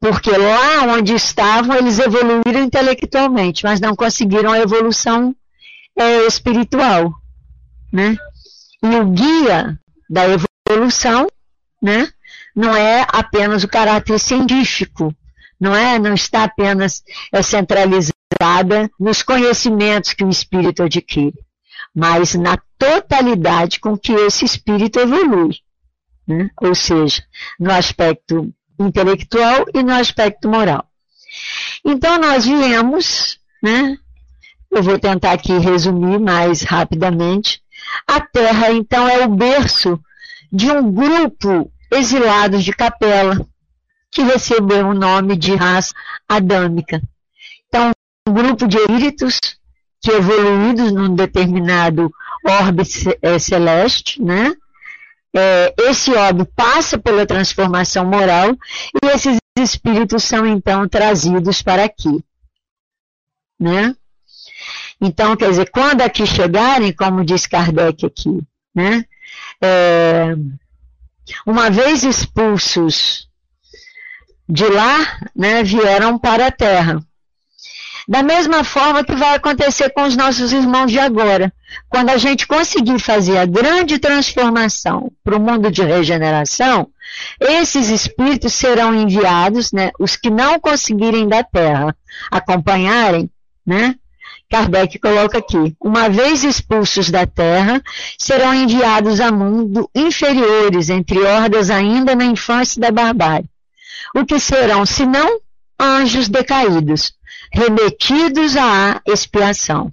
Porque 0.00 0.30
lá 0.30 0.94
onde 0.94 1.14
estavam, 1.14 1.76
eles 1.76 1.98
evoluíram 1.98 2.62
intelectualmente, 2.62 3.64
mas 3.64 3.80
não 3.80 3.96
conseguiram 3.96 4.52
a 4.52 4.58
evolução 4.58 5.34
é, 5.98 6.26
espiritual. 6.26 7.12
Né? 7.92 8.16
E 8.82 8.86
o 8.86 9.06
guia 9.06 9.78
da 10.08 10.24
evolução 10.68 11.26
né, 11.82 12.08
não 12.54 12.76
é 12.76 13.06
apenas 13.08 13.64
o 13.64 13.68
caráter 13.68 14.18
científico, 14.18 15.14
não 15.58 15.74
é? 15.74 15.98
Não 15.98 16.12
está 16.12 16.44
apenas 16.44 17.02
é, 17.32 17.42
centralizada 17.42 18.12
nos 19.00 19.22
conhecimentos 19.22 20.12
que 20.12 20.24
o 20.24 20.28
espírito 20.28 20.82
adquire 20.82 21.45
mas 21.96 22.34
na 22.34 22.58
totalidade 22.78 23.80
com 23.80 23.96
que 23.96 24.12
esse 24.12 24.44
espírito 24.44 25.00
evolui. 25.00 25.56
Né? 26.28 26.50
Ou 26.60 26.74
seja, 26.74 27.24
no 27.58 27.72
aspecto 27.72 28.52
intelectual 28.78 29.64
e 29.74 29.82
no 29.82 29.94
aspecto 29.94 30.46
moral. 30.46 30.86
Então, 31.82 32.18
nós 32.18 32.44
viemos, 32.44 33.40
né? 33.62 33.96
eu 34.70 34.82
vou 34.82 34.98
tentar 34.98 35.32
aqui 35.32 35.56
resumir 35.56 36.20
mais 36.20 36.60
rapidamente, 36.60 37.62
A 38.06 38.20
Terra, 38.20 38.72
então, 38.72 39.08
é 39.08 39.24
o 39.24 39.30
berço 39.30 39.98
de 40.52 40.70
um 40.70 40.92
grupo 40.92 41.72
exilado 41.90 42.58
de 42.58 42.72
capela, 42.72 43.46
que 44.10 44.22
recebeu 44.22 44.88
o 44.88 44.94
nome 44.94 45.34
de 45.34 45.54
raça 45.54 45.94
adâmica. 46.28 47.00
Então, 47.68 47.90
um 48.28 48.32
grupo 48.34 48.66
de 48.66 48.76
espíritos 48.76 49.40
que 50.00 50.10
evoluídos 50.10 50.92
num 50.92 51.14
determinado 51.14 52.12
orbe 52.44 52.82
eh, 53.22 53.38
celeste, 53.38 54.22
né? 54.22 54.54
É, 55.34 55.74
esse 55.78 56.10
orbe 56.12 56.46
passa 56.56 56.96
pela 56.96 57.26
transformação 57.26 58.06
moral 58.06 58.56
e 59.02 59.06
esses 59.08 59.36
espíritos 59.58 60.24
são 60.24 60.46
então 60.46 60.88
trazidos 60.88 61.60
para 61.60 61.84
aqui, 61.84 62.24
né? 63.60 63.94
Então, 65.00 65.36
quer 65.36 65.50
dizer, 65.50 65.70
quando 65.70 66.00
aqui 66.00 66.26
chegarem, 66.26 66.92
como 66.92 67.24
diz 67.24 67.46
Kardec 67.46 68.06
aqui, 68.06 68.40
né? 68.74 69.04
É, 69.60 70.34
uma 71.46 71.70
vez 71.70 72.02
expulsos 72.02 73.28
de 74.48 74.66
lá, 74.66 75.20
né, 75.34 75.62
vieram 75.62 76.18
para 76.18 76.46
a 76.46 76.52
Terra. 76.52 77.04
Da 78.08 78.22
mesma 78.22 78.62
forma 78.62 79.02
que 79.02 79.14
vai 79.16 79.34
acontecer 79.34 79.90
com 79.90 80.04
os 80.04 80.16
nossos 80.16 80.52
irmãos 80.52 80.92
de 80.92 80.98
agora. 80.98 81.52
Quando 81.88 82.10
a 82.10 82.16
gente 82.16 82.46
conseguir 82.46 83.00
fazer 83.00 83.36
a 83.38 83.44
grande 83.44 83.98
transformação 83.98 85.10
para 85.24 85.36
o 85.36 85.40
mundo 85.40 85.70
de 85.70 85.82
regeneração, 85.82 86.88
esses 87.40 87.88
espíritos 87.88 88.54
serão 88.54 88.94
enviados, 88.94 89.72
né, 89.72 89.90
os 89.98 90.16
que 90.16 90.30
não 90.30 90.60
conseguirem 90.60 91.26
da 91.26 91.42
Terra 91.42 91.96
acompanharem, 92.30 93.28
né, 93.66 93.96
Kardec 94.48 94.98
coloca 94.98 95.38
aqui: 95.38 95.76
uma 95.80 96.08
vez 96.08 96.44
expulsos 96.44 97.10
da 97.10 97.26
terra, 97.26 97.82
serão 98.18 98.54
enviados 98.54 99.20
a 99.20 99.32
mundo 99.32 99.90
inferiores, 99.94 100.88
entre 100.88 101.18
hordas 101.18 101.68
ainda 101.68 102.14
na 102.14 102.24
infância 102.24 102.80
da 102.80 102.90
barbárie. 102.90 103.50
O 104.14 104.24
que 104.24 104.38
serão, 104.38 104.86
senão, 104.86 105.40
anjos 105.80 106.28
decaídos, 106.28 107.12
remetidos 107.52 108.56
à 108.56 109.00
expiação. 109.06 109.90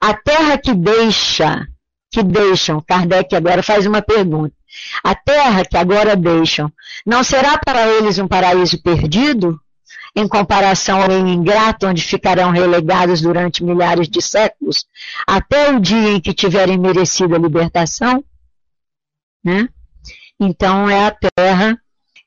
A 0.00 0.14
terra 0.14 0.58
que 0.58 0.74
deixa, 0.74 1.66
que 2.10 2.22
deixam, 2.22 2.80
Kardec 2.80 3.34
agora 3.34 3.62
faz 3.62 3.86
uma 3.86 4.02
pergunta. 4.02 4.54
A 5.02 5.14
terra 5.14 5.64
que 5.64 5.76
agora 5.76 6.16
deixam, 6.16 6.72
não 7.04 7.24
será 7.24 7.58
para 7.58 7.88
eles 7.88 8.18
um 8.18 8.28
paraíso 8.28 8.80
perdido? 8.82 9.60
em 10.14 10.26
comparação 10.26 11.00
ao 11.00 11.10
ingrato, 11.10 11.86
onde 11.86 12.02
ficarão 12.02 12.50
relegados 12.50 13.20
durante 13.20 13.62
milhares 13.62 14.08
de 14.08 14.20
séculos, 14.20 14.84
até 15.26 15.70
o 15.70 15.80
dia 15.80 16.10
em 16.10 16.20
que 16.20 16.34
tiverem 16.34 16.78
merecido 16.78 17.34
a 17.34 17.38
libertação? 17.38 18.24
Né? 19.44 19.68
Então, 20.38 20.88
é 20.88 21.06
a 21.06 21.10
Terra, 21.10 21.80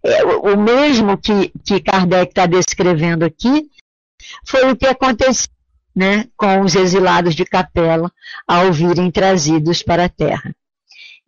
é, 0.03 0.23
o 0.23 0.58
mesmo 0.58 1.17
que, 1.17 1.51
que 1.65 1.79
Kardec 1.79 2.32
está 2.32 2.45
descrevendo 2.45 3.23
aqui, 3.23 3.69
foi 4.45 4.71
o 4.71 4.75
que 4.75 4.86
aconteceu 4.86 5.51
né, 5.95 6.27
com 6.36 6.62
os 6.62 6.75
exilados 6.75 7.36
de 7.36 7.45
Capela 7.45 8.12
ao 8.47 8.73
virem 8.73 9.12
trazidos 9.12 9.83
para 9.83 10.05
a 10.05 10.09
Terra. 10.09 10.55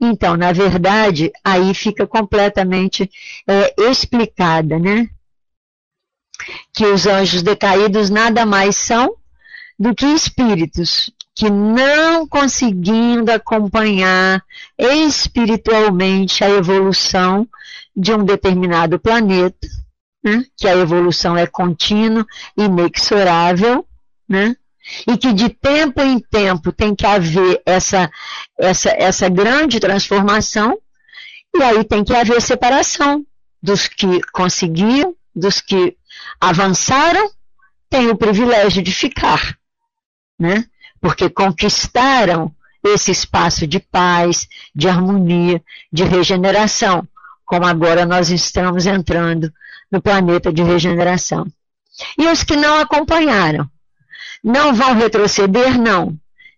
Então, 0.01 0.36
na 0.36 0.51
verdade, 0.51 1.31
aí 1.43 1.73
fica 1.73 2.08
completamente 2.08 3.10
é, 3.47 3.73
explicada, 3.89 4.79
né? 4.79 5.08
que 6.73 6.86
os 6.86 7.05
anjos 7.05 7.41
decaídos 7.41 8.10
nada 8.10 8.45
mais 8.45 8.75
são 8.75 9.15
do 9.79 9.93
que 9.93 10.05
espíritos 10.05 11.12
que 11.34 11.49
não 11.49 12.25
conseguindo 12.27 13.31
acompanhar 13.31 14.41
espiritualmente 14.77 16.43
a 16.43 16.49
evolução 16.49 17.47
de 17.95 18.13
um 18.13 18.23
determinado 18.23 18.97
planeta, 18.97 19.67
né, 20.25 20.43
que 20.57 20.67
a 20.67 20.75
evolução 20.75 21.38
é 21.38 21.45
contínua, 21.45 22.25
inexorável, 22.57 23.88
né, 24.27 24.55
e 25.07 25.15
que 25.15 25.31
de 25.31 25.49
tempo 25.49 26.01
em 26.01 26.19
tempo 26.19 26.71
tem 26.71 26.95
que 26.95 27.05
haver 27.05 27.61
essa, 27.63 28.09
essa, 28.59 28.89
essa 28.89 29.29
grande 29.29 29.79
transformação, 29.79 30.79
e 31.55 31.61
aí 31.61 31.83
tem 31.83 32.03
que 32.03 32.15
haver 32.15 32.41
separação 32.41 33.23
dos 33.61 33.88
que 33.88 34.19
conseguiram, 34.31 35.15
dos 35.35 35.61
que 35.61 35.95
avançaram, 36.41 37.29
têm 37.88 38.09
o 38.09 38.17
privilégio 38.17 38.81
de 38.81 38.91
ficar, 38.91 39.55
né? 40.39 40.65
Porque 40.99 41.29
conquistaram 41.29 42.53
esse 42.83 43.11
espaço 43.11 43.67
de 43.67 43.79
paz, 43.79 44.47
de 44.73 44.88
harmonia, 44.88 45.61
de 45.91 46.03
regeneração, 46.03 47.07
como 47.45 47.65
agora 47.65 48.05
nós 48.05 48.29
estamos 48.29 48.85
entrando 48.85 49.51
no 49.91 50.02
planeta 50.02 50.52
de 50.52 50.63
regeneração. 50.63 51.45
E 52.17 52.28
os 52.28 52.43
que 52.43 52.56
não 52.56 52.80
acompanharam, 52.80 53.69
não 54.43 54.74
vão 54.74 54.93
retroceder? 54.93 55.80
Não. 55.80 56.17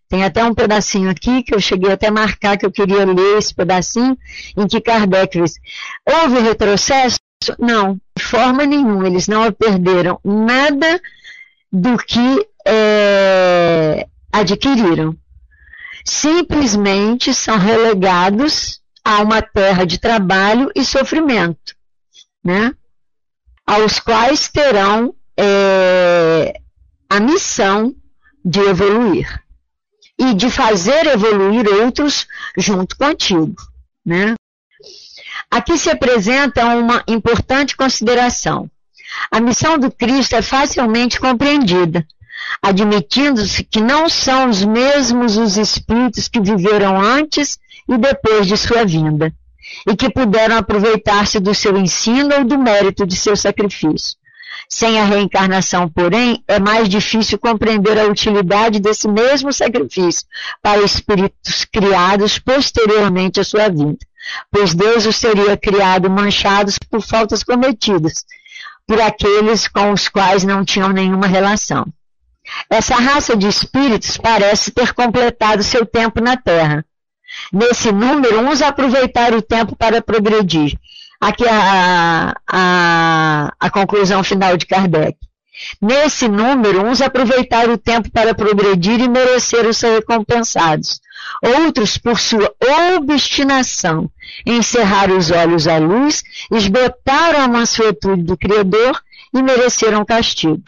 Tem 0.10 0.24
até 0.24 0.44
um 0.44 0.54
pedacinho 0.54 1.10
aqui 1.10 1.44
que 1.44 1.54
eu 1.54 1.60
cheguei 1.60 1.92
até 1.92 2.08
a 2.08 2.12
marcar 2.12 2.58
que 2.58 2.66
eu 2.66 2.72
queria 2.72 3.06
ler 3.06 3.38
esse 3.38 3.54
pedacinho, 3.54 4.18
em 4.56 4.66
que 4.68 4.80
Kardec 4.80 5.40
diz: 5.40 5.56
houve 6.06 6.40
retrocesso? 6.40 7.20
Não, 7.60 8.00
de 8.18 8.24
forma 8.24 8.66
nenhuma. 8.66 9.08
Eles 9.08 9.28
não 9.28 9.52
perderam 9.52 10.20
nada 10.24 11.00
do 11.72 11.98
que 11.98 12.48
é, 12.66 14.08
adquiriram. 14.32 15.16
Simplesmente 16.06 17.34
são 17.34 17.58
relegados 17.58 18.82
a 19.04 19.22
uma 19.22 19.42
terra 19.42 19.86
de 19.86 20.00
trabalho 20.00 20.72
e 20.74 20.84
sofrimento, 20.86 21.76
né? 22.44 22.74
Aos 23.67 23.99
quais 23.99 24.47
terão 24.47 25.13
é, 25.38 26.53
a 27.10 27.19
missão 27.19 27.93
de 28.43 28.62
evoluir 28.62 29.43
e 30.17 30.34
de 30.34 30.49
fazer 30.49 31.06
evoluir 31.06 31.67
outros 31.67 32.25
junto 32.58 32.95
contigo. 32.97 33.56
Né? 34.06 34.36
Aqui 35.51 35.77
se 35.77 35.89
apresenta 35.89 36.65
uma 36.65 37.03
importante 37.08 37.75
consideração. 37.75 38.71
A 39.30 39.39
missão 39.39 39.77
do 39.77 39.91
Cristo 39.91 40.36
é 40.36 40.41
facilmente 40.41 41.19
compreendida, 41.19 42.06
admitindo-se 42.62 43.63
que 43.63 43.82
não 43.82 44.10
são 44.10 44.49
os 44.49 44.63
mesmos 44.63 45.38
os 45.38 45.58
espíritos 45.58 46.27
que 46.27 46.39
viveram 46.39 46.99
antes 46.99 47.60
e 47.88 47.97
depois 47.97 48.47
de 48.47 48.58
sua 48.58 48.86
vinda, 48.86 49.34
e 49.86 49.96
que 49.96 50.10
puderam 50.10 50.58
aproveitar-se 50.58 51.40
do 51.40 51.54
seu 51.54 51.78
ensino 51.78 52.36
ou 52.36 52.46
do 52.46 52.58
mérito 52.58 53.06
de 53.06 53.16
seu 53.16 53.36
sacrifício. 53.36 54.16
Sem 54.70 55.00
a 55.00 55.06
reencarnação, 55.06 55.88
porém, 55.88 56.44
é 56.48 56.60
mais 56.60 56.90
difícil 56.90 57.38
compreender 57.38 57.98
a 57.98 58.06
utilidade 58.06 58.80
desse 58.80 59.08
mesmo 59.08 59.54
sacrifício 59.54 60.26
para 60.62 60.82
espíritos 60.82 61.66
criados 61.66 62.40
posteriormente 62.40 63.40
à 63.40 63.44
sua 63.44 63.70
vinda 63.70 64.00
pois 64.52 64.74
Deus 64.74 65.06
os 65.06 65.20
teria 65.20 65.58
criado 65.58 66.10
manchados 66.10 66.78
por 66.78 67.02
faltas 67.02 67.44
cometidas 67.44 68.26
por 68.86 69.02
aqueles 69.02 69.68
com 69.68 69.92
os 69.92 70.08
quais 70.08 70.46
não 70.46 70.63
tinham 70.63 70.90
nenhuma 70.90 71.28
relação. 71.28 71.86
Essa 72.70 72.96
raça 72.96 73.36
de 73.36 73.46
espíritos 73.46 74.16
parece 74.16 74.72
ter 74.72 74.94
completado 74.94 75.62
seu 75.62 75.86
tempo 75.86 76.22
na 76.22 76.38
Terra. 76.38 76.86
Nesse 77.52 77.92
número, 77.92 78.40
uns 78.40 78.62
aproveitaram 78.62 79.38
o 79.38 79.42
tempo 79.42 79.76
para 79.76 80.02
progredir. 80.02 80.78
Aqui 81.20 81.46
a, 81.48 82.34
a, 82.48 83.54
a 83.60 83.70
conclusão 83.70 84.24
final 84.24 84.56
de 84.56 84.66
Kardec. 84.66 85.18
Nesse 85.82 86.28
número, 86.28 86.86
uns 86.86 87.02
aproveitaram 87.02 87.74
o 87.74 87.78
tempo 87.78 88.12
para 88.12 88.36
progredir 88.36 89.00
e 89.00 89.10
mereceram 89.10 89.74
ser 89.74 89.96
recompensados. 89.96 91.00
Outros, 91.44 91.98
por 91.98 92.20
sua 92.20 92.54
obstinação 92.96 94.10
em 94.46 94.62
cerrar 94.62 95.10
os 95.10 95.32
olhos 95.32 95.68
à 95.68 95.78
luz, 95.78 96.24
esgotaram 96.52 97.42
a 97.42 97.48
mansuetude 97.48 98.24
do 98.24 98.38
Criador 98.38 99.02
e 99.34 99.42
mereceram 99.42 100.06
castigo. 100.06 100.63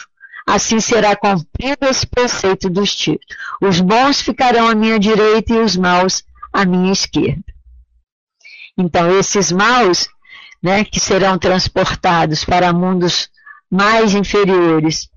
Assim 0.48 0.80
será 0.80 1.16
cumprido 1.16 1.86
esse 1.88 2.08
preceito 2.08 2.70
dos 2.70 2.96
tiros. 2.96 3.24
Os 3.62 3.80
bons 3.80 4.22
ficarão 4.22 4.68
à 4.68 4.74
minha 4.74 4.98
direita 4.98 5.54
e 5.54 5.60
os 5.60 5.78
maus 5.78 6.24
à 6.52 6.66
minha 6.66 6.92
esquerda. 6.92 7.44
Então, 8.78 9.18
esses 9.20 9.52
maus, 9.52 10.08
né, 10.62 10.84
que 10.84 11.00
serão 11.00 11.38
transportados 11.38 12.46
para 12.46 12.72
mundos 12.72 13.30
mais 13.70 14.14
inferiores, 14.14 15.10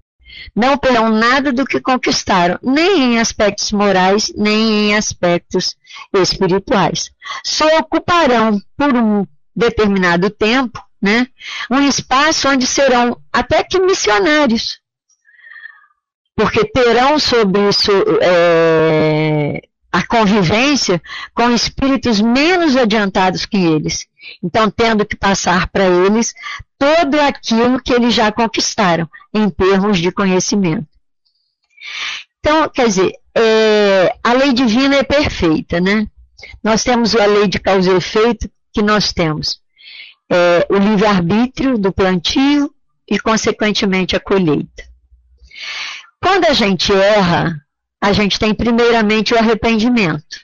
não 0.55 0.77
terão 0.77 1.11
nada 1.11 1.53
do 1.53 1.65
que 1.65 1.81
conquistaram, 1.81 2.59
nem 2.63 3.15
em 3.15 3.21
aspectos 3.21 3.71
morais, 3.73 4.33
nem 4.37 4.91
em 4.91 4.97
aspectos 4.97 5.77
espirituais. 6.13 7.11
Só 7.45 7.67
ocuparão 7.79 8.61
por 8.77 8.95
um 8.95 9.27
determinado 9.55 10.31
tempo, 10.31 10.83
né, 11.01 11.27
um 11.71 11.81
espaço 11.87 12.49
onde 12.49 12.67
serão 12.67 13.21
até 13.33 13.63
que 13.63 13.79
missionários, 13.79 14.81
porque 16.35 16.65
terão 16.65 17.19
sobre 17.19 17.69
isso 17.69 17.93
é, 18.21 19.61
a 19.93 20.07
convivência 20.07 21.01
com 21.35 21.51
espíritos 21.51 22.21
menos 22.21 22.77
adiantados 22.77 23.45
que 23.45 23.59
eles. 23.59 24.07
Então, 24.43 24.71
tendo 24.71 25.05
que 25.05 25.17
passar 25.17 25.69
para 25.69 25.85
eles 25.85 26.33
todo 26.79 27.21
aquilo 27.21 27.81
que 27.81 27.93
eles 27.93 28.15
já 28.15 28.33
conquistaram 28.33 29.09
em 29.35 29.51
termos 29.51 29.99
de 29.99 30.11
conhecimento. 30.11 30.87
Então, 32.39 32.69
quer 32.69 32.87
dizer, 32.87 33.13
é, 33.35 34.17
a 34.23 34.33
lei 34.33 34.53
divina 34.53 34.97
é 34.97 35.03
perfeita, 35.03 35.81
né? 35.81 36.09
Nós 36.63 36.83
temos 36.83 37.15
a 37.15 37.27
lei 37.27 37.47
de 37.47 37.61
causa 37.61 37.93
e 37.93 37.97
efeito 37.97 38.51
que 38.73 38.83
nós 38.83 39.13
temos 39.13 39.61
é, 40.31 40.67
o 40.71 40.77
livre-arbítrio 40.77 41.77
do 41.77 41.93
plantio 41.93 42.73
e, 43.09 43.19
consequentemente, 43.19 44.17
a 44.17 44.21
colheita. 44.21 44.85
Quando 46.21 46.47
a 46.47 46.53
gente 46.53 46.93
erra, 46.93 47.61
a 48.03 48.13
gente 48.13 48.37
tem 48.37 48.53
primeiramente 48.53 49.33
o 49.33 49.39
arrependimento. 49.39 50.41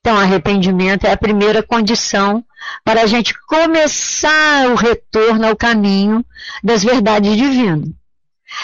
Então, 0.00 0.16
arrependimento 0.16 1.06
é 1.06 1.12
a 1.12 1.16
primeira 1.16 1.62
condição 1.62 2.42
para 2.82 3.02
a 3.02 3.06
gente 3.06 3.34
começar 3.46 4.70
o 4.70 4.74
retorno 4.76 5.46
ao 5.46 5.54
caminho 5.54 6.24
das 6.64 6.82
verdades 6.82 7.36
divinas. 7.36 7.90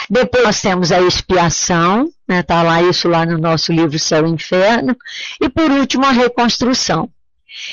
Depois 0.09 0.45
nós 0.45 0.63
temos 0.63 0.91
a 0.91 1.01
expiação, 1.03 2.07
está 2.07 2.15
né, 2.27 2.43
tá 2.43 2.63
lá 2.63 2.83
isso 2.83 3.07
lá 3.07 3.27
no 3.27 3.37
nosso 3.37 3.71
livro 3.71 3.99
Céu 3.99 4.27
e 4.27 4.31
Inferno, 4.31 4.97
e 5.39 5.49
por 5.51 5.71
último 5.71 6.07
a 6.07 6.13
reconstrução. 6.13 7.11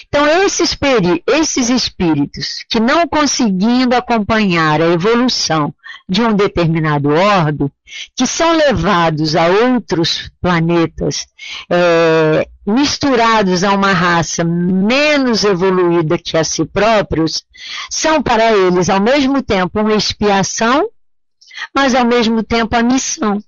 Então, 0.08 0.26
esses, 0.46 0.78
esses 1.28 1.70
espíritos 1.70 2.64
que 2.70 2.80
não 2.80 3.08
conseguindo 3.08 3.96
acompanhar 3.96 4.82
a 4.82 4.88
evolução 4.88 5.74
de 6.08 6.22
um 6.22 6.34
determinado 6.34 7.10
orbe, 7.10 7.72
que 8.16 8.26
são 8.26 8.56
levados 8.56 9.36
a 9.36 9.48
outros 9.48 10.32
planetas, 10.42 11.28
é, 11.70 12.48
misturados 12.66 13.64
a 13.64 13.74
uma 13.74 13.94
raça 13.94 14.44
menos 14.44 15.44
evoluída 15.44 16.18
que 16.18 16.38
a 16.38 16.44
si 16.44 16.66
próprios, 16.66 17.44
são 17.90 18.22
para 18.22 18.52
eles 18.52 18.90
ao 18.90 19.02
mesmo 19.02 19.42
tempo 19.42 19.80
uma 19.80 19.96
expiação, 19.96 20.90
mas 21.74 21.94
ao 21.94 22.06
mesmo 22.06 22.44
tempo 22.44 22.76
a 22.76 22.84
missão 22.84 23.42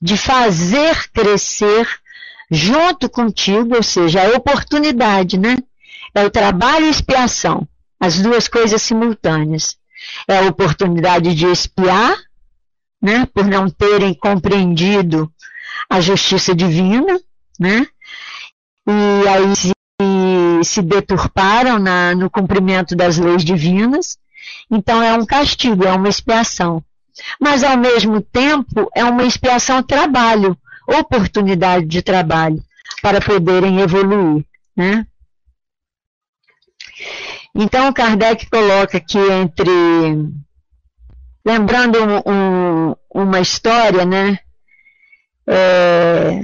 de 0.00 0.16
fazer 0.16 1.10
crescer 1.12 1.88
junto 2.50 3.08
contigo, 3.08 3.76
ou 3.76 3.82
seja, 3.82 4.22
a 4.22 4.36
oportunidade, 4.36 5.38
né? 5.38 5.56
É 6.14 6.24
o 6.24 6.30
trabalho 6.30 6.86
e 6.86 6.90
expiação, 6.90 7.66
as 8.00 8.18
duas 8.18 8.48
coisas 8.48 8.80
simultâneas. 8.82 9.76
É 10.28 10.38
a 10.38 10.48
oportunidade 10.48 11.34
de 11.34 11.46
expiar, 11.46 12.16
né? 13.02 13.26
Por 13.26 13.46
não 13.46 13.68
terem 13.68 14.14
compreendido 14.14 15.30
a 15.88 16.00
justiça 16.00 16.54
divina, 16.54 17.20
né? 17.58 17.86
E 18.86 19.28
aí 19.28 19.56
se, 19.56 19.72
se 20.62 20.82
deturparam 20.82 21.78
na, 21.78 22.14
no 22.14 22.30
cumprimento 22.30 22.94
das 22.94 23.18
leis 23.18 23.44
divinas. 23.44 24.18
Então 24.70 25.02
é 25.02 25.12
um 25.14 25.26
castigo, 25.26 25.84
é 25.84 25.92
uma 25.92 26.08
expiação. 26.08 26.82
Mas 27.40 27.64
ao 27.64 27.76
mesmo 27.76 28.20
tempo 28.20 28.90
é 28.94 29.04
uma 29.04 29.24
expiação 29.24 29.82
trabalho, 29.82 30.56
oportunidade 30.86 31.86
de 31.86 32.02
trabalho 32.02 32.62
para 33.02 33.20
poderem 33.20 33.80
evoluir. 33.80 34.44
Né? 34.76 35.06
Então, 37.54 37.92
Kardec 37.92 38.48
coloca 38.50 39.00
que 39.00 39.18
entre. 39.18 39.70
Lembrando 41.44 41.98
um, 41.98 42.32
um, 42.90 42.96
uma 43.14 43.40
história, 43.40 44.04
né? 44.04 44.38
É, 45.48 46.42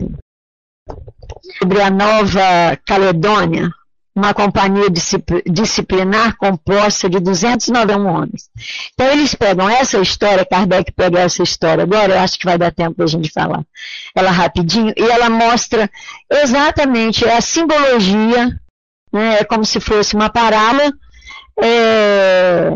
sobre 1.59 1.83
a 1.83 1.91
Nova 1.91 2.77
Caledônia, 2.87 3.71
uma 4.15 4.35
companhia 4.35 4.89
disciplinar 5.47 6.37
composta 6.37 7.09
de 7.09 7.19
291 7.19 8.07
homens. 8.07 8.51
Então 8.93 9.07
eles 9.07 9.35
pegam 9.35 9.69
essa 9.69 9.99
história, 9.99 10.45
Kardec 10.45 10.93
pega 10.93 11.21
essa 11.21 11.43
história 11.43 11.83
agora, 11.83 12.15
eu 12.15 12.21
acho 12.21 12.39
que 12.39 12.45
vai 12.45 12.59
dar 12.59 12.71
tempo 12.73 12.97
para 12.97 13.07
a 13.07 13.09
gente 13.09 13.31
falar 13.33 13.65
ela 14.15 14.31
rapidinho, 14.31 14.93
e 14.97 15.03
ela 15.03 15.31
mostra 15.31 15.91
exatamente 16.31 17.25
a 17.25 17.41
simbologia, 17.41 18.49
né, 19.11 19.39
é 19.41 19.45
como 19.45 19.65
se 19.65 19.81
fosse 19.81 20.15
uma 20.15 20.29
parábola 20.29 20.93
é, 21.63 22.71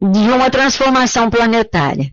de 0.00 0.30
uma 0.30 0.48
transformação 0.48 1.28
planetária. 1.28 2.10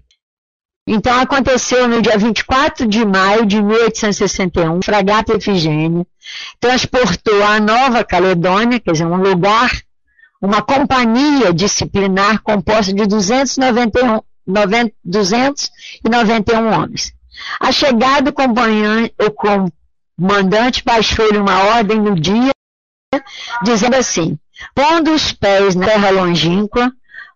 Então 0.85 1.19
aconteceu 1.19 1.87
no 1.87 2.01
dia 2.01 2.17
24 2.17 2.85
de 2.87 3.05
maio 3.05 3.45
de 3.45 3.61
1861, 3.61 4.81
fragata 4.81 5.33
Efigênia 5.33 6.05
transportou 6.59 7.43
a 7.43 7.59
Nova 7.59 8.03
Caledônia, 8.03 8.79
quer 8.79 8.91
dizer, 8.91 9.05
um 9.05 9.17
lugar, 9.17 9.71
uma 10.41 10.61
companhia 10.61 11.53
disciplinar 11.53 12.41
composta 12.41 12.93
de 12.93 13.05
291, 13.05 14.21
90, 14.45 14.93
291 15.03 16.73
homens. 16.73 17.13
A 17.59 17.71
chegada 17.71 18.31
do 18.31 19.33
comandante 19.33 20.83
baixou-lhe 20.83 21.37
uma 21.37 21.63
ordem 21.75 21.99
no 21.99 22.19
dia, 22.19 22.51
dizendo 23.63 23.95
assim, 23.95 24.37
pondo 24.73 25.13
os 25.13 25.31
pés 25.31 25.75
na 25.75 25.85
terra 25.85 26.09
longínqua, 26.09 26.91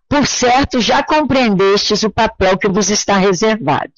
por 0.08 0.26
certo, 0.26 0.80
já 0.80 1.02
compreendestes 1.02 2.02
o 2.02 2.10
papel 2.10 2.58
que 2.58 2.68
vos 2.68 2.90
está 2.90 3.16
reservado. 3.16 3.92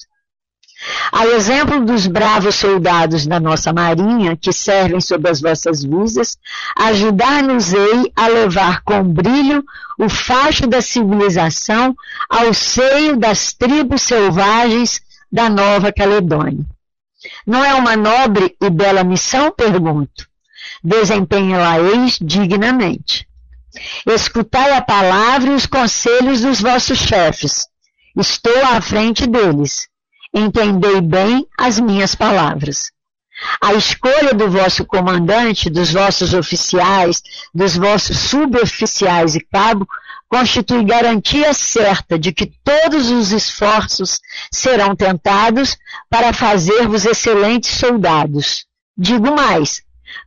A 1.11 1.25
exemplo 1.27 1.85
dos 1.85 2.07
bravos 2.07 2.55
soldados 2.55 3.25
da 3.25 3.39
nossa 3.39 3.71
marinha, 3.71 4.35
que 4.35 4.51
servem 4.51 4.99
sob 4.99 5.29
as 5.29 5.41
vossas 5.41 5.83
visas, 5.83 6.37
ajudar-nos-ei 6.77 8.11
a 8.15 8.27
levar 8.27 8.81
com 8.83 9.03
brilho 9.03 9.63
o 9.97 10.09
facho 10.09 10.67
da 10.67 10.81
civilização 10.81 11.95
ao 12.29 12.53
seio 12.53 13.17
das 13.17 13.53
tribos 13.53 14.01
selvagens 14.01 15.01
da 15.31 15.49
Nova 15.49 15.91
Caledônia. 15.91 16.65
Não 17.45 17.63
é 17.63 17.73
uma 17.73 17.95
nobre 17.95 18.55
e 18.61 18.69
bela 18.69 19.03
missão? 19.03 19.51
Pergunto. 19.51 20.27
Desempenha-la-eis 20.83 22.19
dignamente. 22.21 23.27
Escutai 24.05 24.73
a 24.73 24.81
palavra 24.81 25.51
e 25.51 25.55
os 25.55 25.65
conselhos 25.65 26.41
dos 26.41 26.61
vossos 26.61 26.97
chefes. 26.97 27.67
Estou 28.15 28.65
à 28.65 28.79
frente 28.79 29.27
deles. 29.27 29.87
Entendei 30.37 30.99
bem 30.99 31.47
as 31.57 31.79
minhas 31.79 32.13
palavras. 32.13 32.91
A 33.61 33.73
escolha 33.73 34.33
do 34.33 34.51
vosso 34.51 34.83
comandante, 34.83 35.69
dos 35.69 35.93
vossos 35.93 36.33
oficiais, 36.33 37.23
dos 37.53 37.77
vossos 37.77 38.17
suboficiais 38.17 39.35
e 39.35 39.39
cabo, 39.39 39.87
constitui 40.27 40.83
garantia 40.83 41.53
certa 41.53 42.19
de 42.19 42.33
que 42.33 42.51
todos 42.65 43.11
os 43.11 43.31
esforços 43.31 44.19
serão 44.51 44.93
tentados 44.93 45.77
para 46.09 46.33
fazer-vos 46.33 47.05
excelentes 47.05 47.69
soldados. 47.69 48.65
Digo 48.97 49.33
mais, 49.33 49.83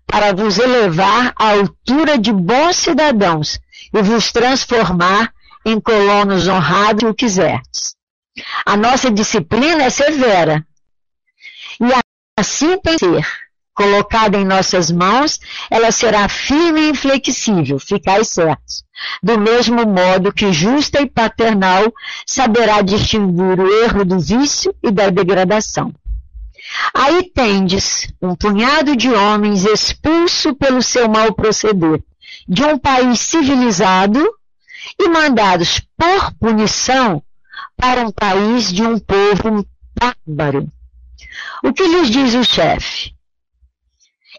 para 0.06 0.32
vos 0.32 0.58
elevar 0.58 1.34
à 1.36 1.50
altura 1.50 2.16
de 2.16 2.32
bons 2.32 2.76
cidadãos 2.76 3.60
e 3.92 4.00
vos 4.00 4.32
transformar 4.32 5.34
em 5.66 5.78
colonos 5.78 6.48
honrados 6.48 7.04
o 7.04 7.12
quiserdes. 7.12 7.97
A 8.64 8.76
nossa 8.76 9.10
disciplina 9.10 9.84
é 9.84 9.90
severa. 9.90 10.66
E 11.80 11.86
assim 12.38 12.78
tem 12.78 12.96
que 12.96 13.06
ser. 13.06 13.26
Colocada 13.74 14.36
em 14.36 14.44
nossas 14.44 14.90
mãos, 14.90 15.38
ela 15.70 15.92
será 15.92 16.28
firme 16.28 16.80
e 16.80 16.90
inflexível, 16.90 17.78
ficais 17.78 18.28
certos. 18.28 18.82
Do 19.22 19.38
mesmo 19.38 19.86
modo 19.86 20.32
que 20.32 20.52
justa 20.52 21.00
e 21.00 21.08
paternal 21.08 21.92
saberá 22.26 22.82
distinguir 22.82 23.60
o 23.60 23.84
erro 23.84 24.04
do 24.04 24.18
vício 24.18 24.74
e 24.82 24.90
da 24.90 25.10
degradação. 25.10 25.94
Aí 26.92 27.30
tendes 27.32 28.08
um 28.20 28.34
punhado 28.34 28.96
de 28.96 29.10
homens 29.10 29.64
expulso 29.64 30.56
pelo 30.56 30.82
seu 30.82 31.08
mau 31.08 31.32
proceder 31.32 32.02
de 32.48 32.64
um 32.64 32.76
país 32.76 33.20
civilizado 33.20 34.28
e 34.98 35.08
mandados 35.08 35.80
por 35.96 36.32
punição 36.34 37.22
para 37.78 38.02
um 38.02 38.10
país 38.10 38.72
de 38.72 38.82
um 38.82 38.98
povo 38.98 39.64
bárbaro. 39.96 40.70
O 41.62 41.72
que 41.72 41.86
lhes 41.86 42.10
diz 42.10 42.34
o 42.34 42.44
chefe? 42.44 43.14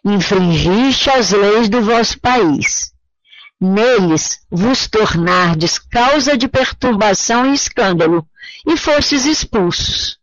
Infringiste 0.05 1.09
as 1.09 1.31
leis 1.31 1.69
do 1.69 1.81
vosso 1.81 2.19
país. 2.19 2.93
Neles 3.59 4.39
vos 4.49 4.87
tornardes 4.87 5.79
causa 5.79 6.37
de 6.37 6.47
perturbação 6.47 7.49
e 7.49 7.53
escândalo, 7.53 8.27
e 8.67 8.77
fostes 8.77 9.25
expulsos. 9.25 10.17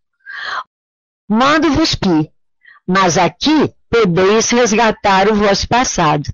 Mando-vos 1.29 1.94
que, 1.94 2.31
mas 2.87 3.18
aqui 3.18 3.74
podeis 3.90 4.50
resgatar 4.50 5.29
o 5.29 5.35
vosso 5.35 5.66
passado. 5.68 6.24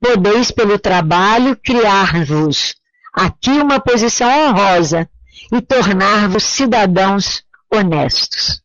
Podeis, 0.00 0.50
pelo 0.50 0.78
trabalho, 0.78 1.56
criar-vos 1.56 2.74
aqui 3.12 3.50
uma 3.50 3.78
posição 3.78 4.28
honrosa 4.48 5.08
e 5.52 5.60
tornar-vos 5.60 6.44
cidadãos 6.44 7.44
honestos. 7.70 8.62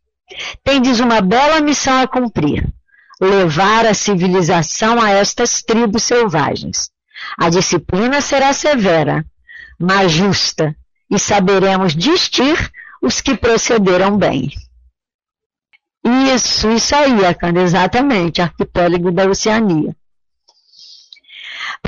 Tendes 0.63 1.00
uma 1.00 1.19
bela 1.19 1.60
missão 1.60 2.02
a 2.02 2.08
cumprir: 2.08 2.65
levar 3.19 3.86
a 3.86 3.93
civilização 3.93 5.02
a 5.02 5.10
estas 5.10 5.62
tribos 5.62 6.04
selvagens. 6.04 6.89
A 7.38 7.50
disciplina 7.50 8.21
será 8.21 8.54
severa, 8.54 9.26
mas 9.78 10.12
justa, 10.12 10.76
e 11.10 11.19
saberemos 11.19 11.93
distinguir 11.93 12.71
os 13.02 13.21
que 13.21 13.36
procederam 13.36 14.17
bem. 14.17 14.52
Isso, 16.34 16.69
isso 16.69 16.95
aí, 16.95 17.26
Akanda, 17.26 17.62
exatamente, 17.62 18.41
arquipélago 18.41 19.12
da 19.12 19.26
Oceania. 19.26 19.95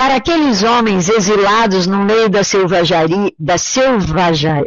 Para 0.00 0.14
aqueles 0.14 0.62
homens 0.62 1.10
exilados 1.10 1.86
no 1.86 2.02
meio 2.02 2.30
da 2.30 2.42
selvageria, 2.42 3.30
da 3.38 3.58
selvaja, 3.58 4.62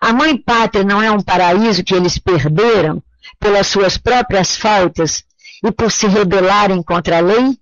a 0.00 0.12
mãe 0.12 0.36
pátria 0.36 0.84
não 0.84 1.02
é 1.02 1.10
um 1.10 1.20
paraíso 1.20 1.82
que 1.82 1.92
eles 1.92 2.16
perderam 2.16 3.02
pelas 3.40 3.66
suas 3.66 3.98
próprias 3.98 4.56
faltas 4.56 5.24
e 5.64 5.72
por 5.72 5.90
se 5.90 6.06
rebelarem 6.06 6.80
contra 6.80 7.18
a 7.18 7.20
lei? 7.20 7.58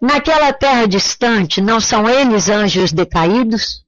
Naquela 0.00 0.52
terra 0.52 0.86
distante, 0.86 1.60
não 1.60 1.80
são 1.80 2.08
eles 2.08 2.48
anjos 2.48 2.92
decaídos? 2.92 3.84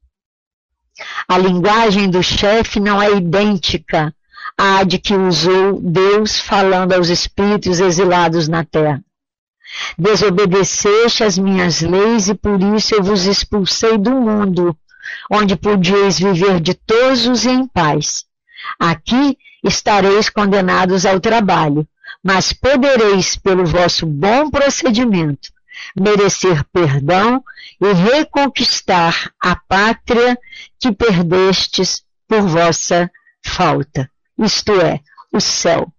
A 1.28 1.38
linguagem 1.38 2.10
do 2.10 2.24
chefe 2.24 2.80
não 2.80 3.00
é 3.00 3.12
idêntica 3.12 4.12
à 4.58 4.82
de 4.82 4.98
que 4.98 5.14
usou 5.14 5.80
Deus 5.80 6.40
falando 6.40 6.92
aos 6.92 7.08
espíritos 7.08 7.78
exilados 7.78 8.48
na 8.48 8.64
terra. 8.64 9.00
Desobedeceste 9.98 11.22
as 11.24 11.38
minhas 11.38 11.80
leis 11.80 12.28
e 12.28 12.34
por 12.34 12.60
isso 12.74 12.94
eu 12.94 13.02
vos 13.02 13.24
expulsei 13.26 13.96
do 13.96 14.10
mundo, 14.10 14.76
onde 15.30 15.56
podíeis 15.56 16.18
viver 16.18 16.60
ditosos 16.60 17.44
e 17.44 17.50
em 17.50 17.66
paz. 17.66 18.24
Aqui 18.78 19.36
estareis 19.64 20.28
condenados 20.28 21.06
ao 21.06 21.20
trabalho, 21.20 21.86
mas 22.22 22.52
podereis, 22.52 23.36
pelo 23.36 23.64
vosso 23.64 24.06
bom 24.06 24.50
procedimento, 24.50 25.50
merecer 25.96 26.64
perdão 26.72 27.42
e 27.80 27.92
reconquistar 27.92 29.32
a 29.42 29.56
pátria 29.56 30.38
que 30.78 30.92
perdestes 30.92 32.02
por 32.28 32.42
vossa 32.42 33.10
falta, 33.44 34.10
isto 34.38 34.72
é, 34.80 35.00
o 35.32 35.40
céu. 35.40 35.92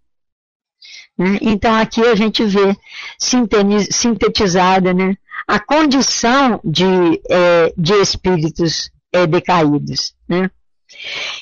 Né? 1.17 1.38
Então 1.41 1.74
aqui 1.76 2.02
a 2.02 2.15
gente 2.15 2.43
vê 2.43 2.76
sintetizada 3.19 4.93
né, 4.93 5.15
a 5.47 5.60
condição 5.60 6.60
de, 6.63 6.86
é, 7.30 7.74
de 7.78 7.93
espíritos 7.93 8.91
é, 9.12 9.28
decaídos. 9.28 10.13
Né? 10.28 10.50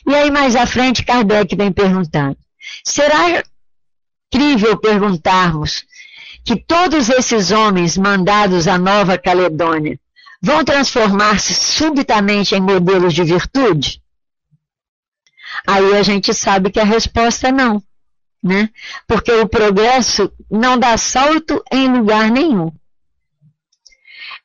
E 0.08 0.16
aí 0.16 0.32
mais 0.32 0.56
à 0.56 0.66
frente 0.66 1.04
Kardec 1.04 1.56
vem 1.56 1.72
perguntando, 1.72 2.38
será 2.84 3.44
crível 4.32 4.78
perguntarmos 4.78 5.86
que 6.46 6.56
todos 6.56 7.10
esses 7.10 7.52
homens 7.52 7.98
mandados 7.98 8.68
à 8.68 8.78
Nova 8.78 9.18
Caledônia 9.18 10.00
vão 10.42 10.64
transformar-se 10.64 11.54
subitamente 11.54 12.56
em 12.56 12.62
modelos 12.62 13.14
de 13.14 13.24
virtude? 13.24 14.02
Aí 15.68 15.96
a 15.96 16.04
gente 16.04 16.34
sabe 16.34 16.72
que 16.72 16.80
a 16.80 16.86
resposta 16.86 17.50
é 17.50 17.52
não, 17.52 17.84
né? 18.44 18.70
Porque 19.08 19.32
o 19.32 19.48
progresso 19.48 20.32
não 20.50 20.78
dá 20.78 20.98
salto 20.98 21.64
em 21.72 21.88
lugar 21.92 22.30
nenhum. 22.32 22.72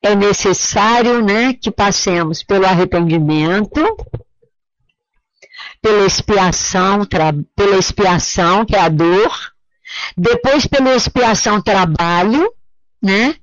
É 0.03 0.15
necessário, 0.15 1.25
né, 1.25 1.55
que 1.55 1.71
passemos 1.71 2.43
pelo 2.43 2.67
arrependimento, 2.67 3.81
pela 5.81 6.07
expiação, 6.07 7.07
pela 7.55 7.77
expiação, 7.77 8.65
que 8.65 8.75
é 8.75 8.81
a 8.81 8.89
dor, 8.89 9.55
depois 10.17 10.67
pela 10.67 10.95
expiação 10.95 11.61
trabalho, 11.61 12.51
né? 13.03 13.37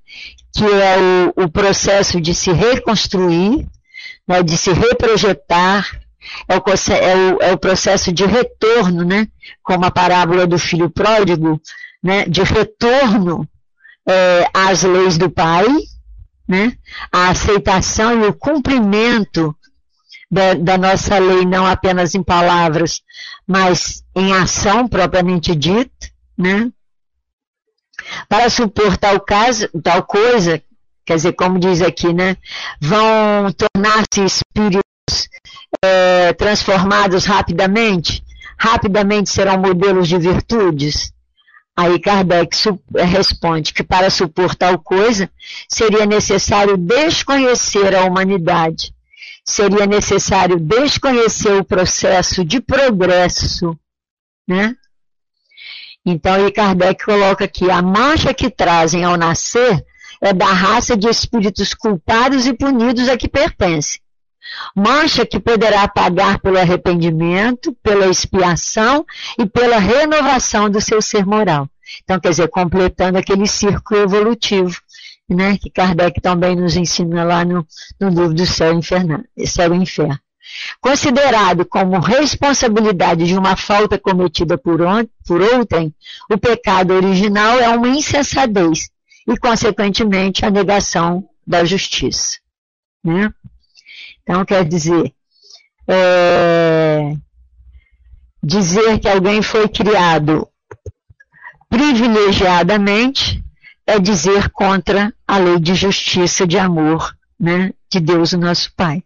que 0.54 0.66
é 0.66 0.98
o, 1.38 1.44
o 1.44 1.52
processo 1.52 2.20
de 2.20 2.34
se 2.34 2.52
reconstruir, 2.52 3.68
né? 4.28 4.44
de 4.44 4.58
se 4.58 4.72
reprojetar, 4.74 6.01
é 6.48 6.58
o, 6.58 6.64
é, 6.94 7.16
o, 7.16 7.42
é 7.42 7.52
o, 7.54 7.58
processo 7.58 8.12
de 8.12 8.26
retorno, 8.26 9.04
né? 9.04 9.28
como 9.64 9.86
a 9.86 9.92
parábola 9.92 10.46
do 10.46 10.58
filho 10.58 10.90
pródigo, 10.90 11.60
né? 12.02 12.26
de 12.26 12.44
retorno 12.44 13.48
é, 14.08 14.48
às 14.54 14.84
leis 14.84 15.18
do 15.18 15.30
pai, 15.30 15.68
né? 16.48 16.74
a 17.12 17.30
aceitação 17.30 18.24
e 18.24 18.28
o 18.28 18.34
cumprimento 18.34 19.56
da, 20.30 20.54
da, 20.54 20.78
nossa 20.78 21.18
lei, 21.20 21.46
não 21.46 21.66
apenas 21.66 22.16
em 22.16 22.24
palavras, 22.24 23.02
mas 23.46 24.04
em 24.16 24.32
ação 24.34 24.88
propriamente 24.88 25.54
dita, 25.54 26.10
né? 26.38 26.72
Para 28.30 28.50
supor 28.50 28.98
tal 28.98 29.20
caso, 29.20 29.68
tal 29.84 30.04
coisa, 30.04 30.64
quer 31.06 31.16
dizer, 31.16 31.34
como 31.34 31.60
diz 31.60 31.82
aqui, 31.82 32.14
né? 32.14 32.38
Vão 32.80 33.52
tornar-se 33.52 34.24
espíritos 34.24 34.82
é, 35.84 36.34
transformados 36.34 37.26
rapidamente, 37.26 38.24
rapidamente 38.58 39.30
serão 39.30 39.58
modelos 39.58 40.08
de 40.08 40.18
virtudes. 40.18 41.14
Aí 41.76 42.00
Kardec 42.00 42.56
responde 42.94 43.74
que 43.74 43.84
para 43.84 44.10
supor 44.10 44.56
tal 44.56 44.78
coisa 44.78 45.30
seria 45.70 46.06
necessário 46.06 46.78
desconhecer 46.78 47.96
a 47.96 48.04
humanidade, 48.04 48.94
seria 49.46 49.86
necessário 49.86 50.60
desconhecer 50.60 51.54
o 51.54 51.64
processo 51.64 52.44
de 52.44 52.60
progresso, 52.60 53.78
né? 54.48 54.76
Então, 56.06 56.48
e 56.48 56.52
Kardec 56.52 57.06
coloca 57.06 57.46
aqui, 57.46 57.70
a 57.70 57.82
mancha 57.82 58.34
que 58.34 58.50
trazem 58.50 59.04
ao 59.04 59.16
nascer 59.16 59.86
é 60.22 60.34
da 60.34 60.48
raça 60.48 60.98
de 60.98 61.08
espíritos 61.08 61.74
culpados 61.74 62.46
e 62.46 62.54
punidos 62.54 63.08
a 63.08 63.18
que 63.18 63.28
pertence. 63.28 64.00
Mancha 64.76 65.26
que 65.26 65.40
poderá 65.40 65.88
pagar 65.88 66.40
pelo 66.40 66.60
arrependimento, 66.60 67.76
pela 67.84 68.08
expiação 68.08 69.06
e 69.38 69.46
pela 69.46 69.78
renovação 69.78 70.70
do 70.70 70.80
seu 70.82 71.02
ser 71.02 71.26
moral. 71.26 71.70
Então, 72.04 72.20
quer 72.20 72.30
dizer, 72.30 72.50
completando 72.50 73.18
aquele 73.18 73.48
círculo 73.48 74.02
evolutivo, 74.02 74.80
né, 75.30 75.58
que 75.58 75.70
Kardec 75.70 76.20
também 76.22 76.56
nos 76.56 76.76
ensina 76.76 77.24
lá 77.24 77.46
no, 77.46 77.66
no 78.00 78.10
livro 78.10 78.34
do 78.34 78.46
céu, 78.46 78.74
infernal, 78.74 79.22
céu 79.46 79.74
e 79.74 79.78
inferno. 79.78 80.20
Considerado 80.82 81.66
como 81.66 82.00
responsabilidade 82.00 83.26
de 83.26 83.38
uma 83.38 83.56
falta 83.56 83.98
cometida 83.98 84.58
por, 84.58 84.82
on, 84.82 85.06
por 85.26 85.42
outrem, 85.42 85.94
o 86.30 86.38
pecado 86.38 86.94
original 86.94 87.60
é 87.60 87.70
uma 87.70 87.88
insensatez 87.88 88.90
e, 89.28 89.38
consequentemente, 89.38 90.46
a 90.46 90.50
negação 90.50 91.28
da 91.46 91.64
justiça. 91.64 92.40
Né? 93.04 93.32
Então, 94.24 94.46
quer 94.46 94.66
dizer, 94.66 95.14
é, 95.88 97.16
dizer 98.42 99.00
que 99.00 99.10
alguém 99.10 99.42
foi 99.42 99.68
criado 99.68 100.48
privilegiadamente 101.70 103.44
é 103.88 103.98
dizer 104.00 104.50
contra 104.50 105.14
a 105.28 105.38
lei 105.38 105.60
de 105.60 105.74
justiça, 105.74 106.46
de 106.46 106.58
amor 106.58 107.16
né, 107.40 107.74
de 107.90 108.00
Deus, 108.00 108.34
o 108.34 108.38
nosso 108.38 108.72
Pai. 108.74 109.04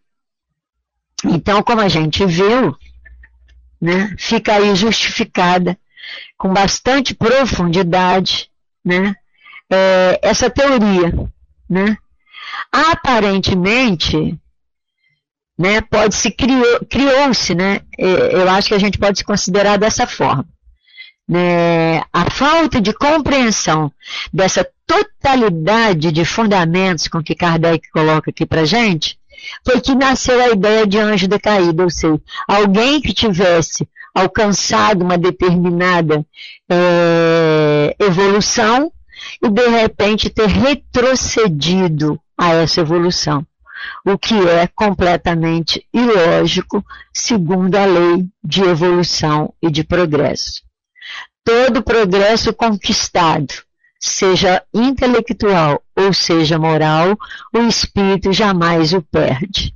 Então, 1.23 1.63
como 1.63 1.81
a 1.81 1.87
gente 1.87 2.25
viu, 2.25 2.75
né, 3.79 4.13
fica 4.19 4.53
aí 4.53 4.75
justificada 4.75 5.77
com 6.37 6.53
bastante 6.53 7.15
profundidade 7.15 8.49
né, 8.83 9.15
é, 9.69 10.19
essa 10.21 10.49
teoria. 10.49 11.13
Né? 11.69 11.97
Aparentemente, 12.71 14.37
né, 15.57 15.81
pode 15.81 16.15
se 16.15 16.31
criou, 16.31 16.79
criou-se, 16.89 17.55
né, 17.55 17.81
eu 17.97 18.49
acho 18.49 18.67
que 18.67 18.73
a 18.73 18.79
gente 18.79 18.97
pode 18.97 19.19
se 19.19 19.23
considerar 19.23 19.77
dessa 19.77 20.05
forma. 20.05 20.45
Né, 21.27 22.03
a 22.13 22.29
falta 22.29 22.79
de 22.79 22.93
compreensão 22.93 23.91
dessa 24.31 24.67
totalidade 24.85 26.11
de 26.11 26.23
fundamentos 26.23 27.07
com 27.07 27.23
que 27.23 27.33
Kardec 27.33 27.89
coloca 27.89 28.29
aqui 28.29 28.45
para 28.45 28.65
gente, 28.65 29.17
foi 29.63 29.81
que 29.81 29.95
nasceu 29.95 30.39
a 30.39 30.49
ideia 30.49 30.85
de 30.85 30.99
anjo 30.99 31.27
decaído, 31.27 31.83
ou 31.83 31.89
seja, 31.89 32.21
alguém 32.47 33.01
que 33.01 33.13
tivesse 33.13 33.87
alcançado 34.13 35.03
uma 35.03 35.17
determinada 35.17 36.25
é, 36.69 37.95
evolução 37.99 38.91
e 39.43 39.49
de 39.49 39.67
repente 39.67 40.29
ter 40.29 40.47
retrocedido 40.47 42.19
a 42.37 42.53
essa 42.53 42.81
evolução, 42.81 43.45
o 44.05 44.17
que 44.17 44.35
é 44.47 44.67
completamente 44.67 45.85
ilógico 45.93 46.83
segundo 47.13 47.75
a 47.75 47.85
lei 47.85 48.25
de 48.43 48.61
evolução 48.61 49.53
e 49.61 49.69
de 49.69 49.83
progresso. 49.83 50.63
Todo 51.43 51.83
progresso 51.83 52.53
conquistado 52.53 53.53
seja 53.99 54.63
intelectual 54.73 55.81
ou 55.95 56.13
seja 56.13 56.59
moral, 56.59 57.17
o 57.53 57.59
espírito 57.59 58.31
jamais 58.33 58.93
o 58.93 59.01
perde. 59.01 59.73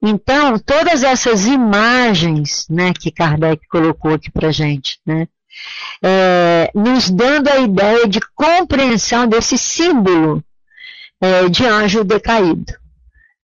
Então, 0.00 0.58
todas 0.58 1.02
essas 1.02 1.46
imagens 1.46 2.66
né, 2.70 2.92
que 2.92 3.10
Kardec 3.10 3.66
colocou 3.68 4.14
aqui 4.14 4.30
para 4.30 4.52
gente, 4.52 5.00
né, 5.04 5.26
é, 6.02 6.70
nos 6.74 7.10
dando 7.10 7.48
a 7.48 7.58
ideia 7.58 8.06
de 8.06 8.20
compreensão 8.34 9.26
desse 9.26 9.58
símbolo 9.58 10.42
é, 11.20 11.48
de 11.48 11.66
anjo 11.66 12.04
decaído. 12.04 12.72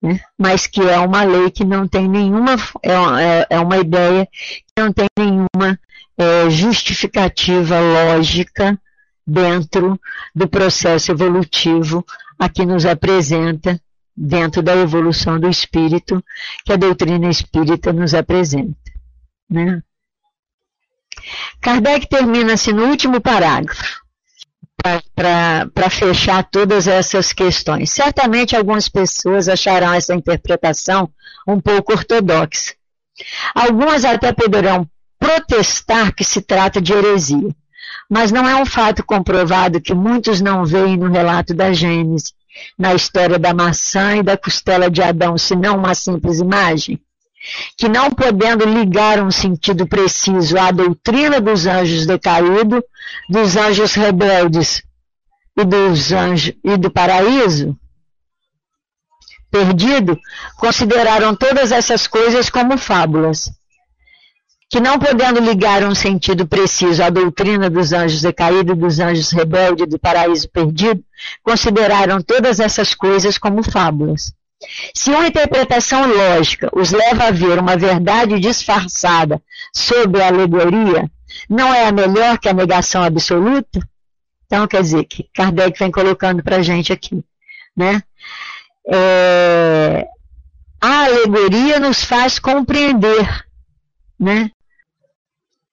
Né, 0.03 0.19
mas 0.37 0.67
que 0.67 0.81
é 0.81 0.99
uma 0.99 1.23
lei 1.23 1.49
que 1.49 1.63
não 1.63 1.87
tem 1.87 2.09
nenhuma, 2.09 2.55
é, 2.81 2.91
é, 2.91 3.47
é 3.51 3.59
uma 3.59 3.77
ideia 3.77 4.27
que 4.27 4.73
não 4.77 4.91
tem 4.91 5.07
nenhuma 5.17 5.79
é, 6.17 6.49
justificativa 6.49 7.79
lógica 7.79 8.77
dentro 9.25 9.97
do 10.35 10.45
processo 10.45 11.09
evolutivo 11.09 12.05
a 12.37 12.49
que 12.49 12.65
nos 12.65 12.85
apresenta 12.85 13.79
dentro 14.15 14.61
da 14.61 14.75
evolução 14.75 15.39
do 15.39 15.49
espírito 15.49 16.21
que 16.65 16.73
a 16.73 16.77
doutrina 16.77 17.29
espírita 17.29 17.93
nos 17.93 18.13
apresenta. 18.13 18.75
Né? 19.49 19.81
Kardec 21.61 22.09
termina-se 22.09 22.73
no 22.73 22.87
último 22.87 23.21
parágrafo 23.21 24.02
para 25.15 25.89
fechar 25.89 26.43
todas 26.43 26.87
essas 26.87 27.31
questões. 27.31 27.91
Certamente 27.91 28.55
algumas 28.55 28.89
pessoas 28.89 29.47
acharão 29.47 29.93
essa 29.93 30.13
interpretação 30.13 31.09
um 31.47 31.59
pouco 31.59 31.93
ortodoxa. 31.93 32.73
Algumas 33.55 34.03
até 34.03 34.33
poderão 34.33 34.87
protestar 35.19 36.13
que 36.13 36.23
se 36.23 36.41
trata 36.41 36.81
de 36.81 36.91
heresia, 36.91 37.55
mas 38.09 38.31
não 38.31 38.47
é 38.47 38.55
um 38.55 38.65
fato 38.65 39.03
comprovado 39.03 39.79
que 39.79 39.93
muitos 39.93 40.41
não 40.41 40.65
veem 40.65 40.97
no 40.97 41.09
relato 41.09 41.53
da 41.53 41.71
Gênesis 41.71 42.33
na 42.77 42.93
história 42.93 43.39
da 43.39 43.53
maçã 43.53 44.17
e 44.17 44.23
da 44.23 44.37
costela 44.37 44.89
de 44.89 45.01
Adão, 45.01 45.37
senão 45.37 45.77
uma 45.77 45.95
simples 45.95 46.39
imagem? 46.39 46.99
Que 47.77 47.89
não 47.89 48.09
podendo 48.11 48.65
ligar 48.65 49.21
um 49.21 49.31
sentido 49.31 49.87
preciso 49.87 50.57
à 50.57 50.71
doutrina 50.71 51.41
dos 51.41 51.65
anjos 51.65 52.05
decaídos, 52.05 52.81
dos 53.29 53.55
anjos 53.55 53.93
rebeldes 53.93 54.81
e 55.57 55.65
dos 55.65 56.11
anjos 56.11 56.55
e 56.63 56.77
do 56.77 56.89
paraíso 56.89 57.77
perdido, 59.51 60.19
consideraram 60.57 61.35
todas 61.35 61.71
essas 61.71 62.07
coisas 62.07 62.49
como 62.49 62.75
fábulas 62.75 63.51
que 64.73 64.79
não 64.79 64.97
podendo 64.97 65.39
ligar 65.39 65.83
um 65.83 65.93
sentido 65.93 66.47
preciso 66.47 67.03
à 67.03 67.09
doutrina 67.11 67.69
dos 67.69 67.93
anjos 67.93 68.23
decaídos, 68.23 68.75
dos 68.75 68.99
anjos 68.99 69.31
rebeldes, 69.31 69.87
do 69.87 69.99
paraíso 69.99 70.49
perdido, 70.49 71.03
consideraram 71.43 72.19
todas 72.19 72.59
essas 72.59 72.95
coisas 72.95 73.37
como 73.37 73.61
fábulas. 73.61 74.33
Se 74.93 75.09
uma 75.09 75.27
interpretação 75.27 76.05
lógica 76.07 76.69
os 76.73 76.91
leva 76.91 77.25
a 77.25 77.31
ver 77.31 77.59
uma 77.59 77.77
verdade 77.77 78.39
disfarçada 78.39 79.41
sobre 79.73 80.21
a 80.21 80.27
alegoria, 80.27 81.09
não 81.49 81.73
é 81.73 81.85
a 81.85 81.91
melhor 81.91 82.37
que 82.37 82.49
a 82.49 82.53
negação 82.53 83.03
absoluta? 83.03 83.79
Então, 84.45 84.67
quer 84.67 84.81
dizer, 84.81 85.05
que 85.05 85.27
Kardec 85.33 85.77
vem 85.79 85.91
colocando 85.91 86.43
para 86.43 86.57
a 86.57 86.61
gente 86.61 86.93
aqui. 86.93 87.23
Né? 87.75 88.03
É, 88.87 90.07
a 90.79 91.05
alegoria 91.05 91.79
nos 91.79 92.03
faz 92.03 92.37
compreender 92.37 93.45
né, 94.19 94.51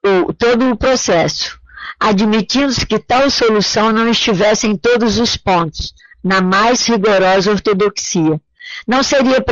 o, 0.04 0.32
todo 0.32 0.70
o 0.70 0.76
processo, 0.76 1.60
admitindo-se 1.98 2.86
que 2.86 2.98
tal 2.98 3.28
solução 3.30 3.92
não 3.92 4.08
estivesse 4.08 4.66
em 4.66 4.76
todos 4.76 5.18
os 5.18 5.36
pontos, 5.36 5.92
na 6.22 6.40
mais 6.40 6.86
rigorosa 6.86 7.50
ortodoxia. 7.50 8.40
Não 8.86 9.02
seria 9.02 9.44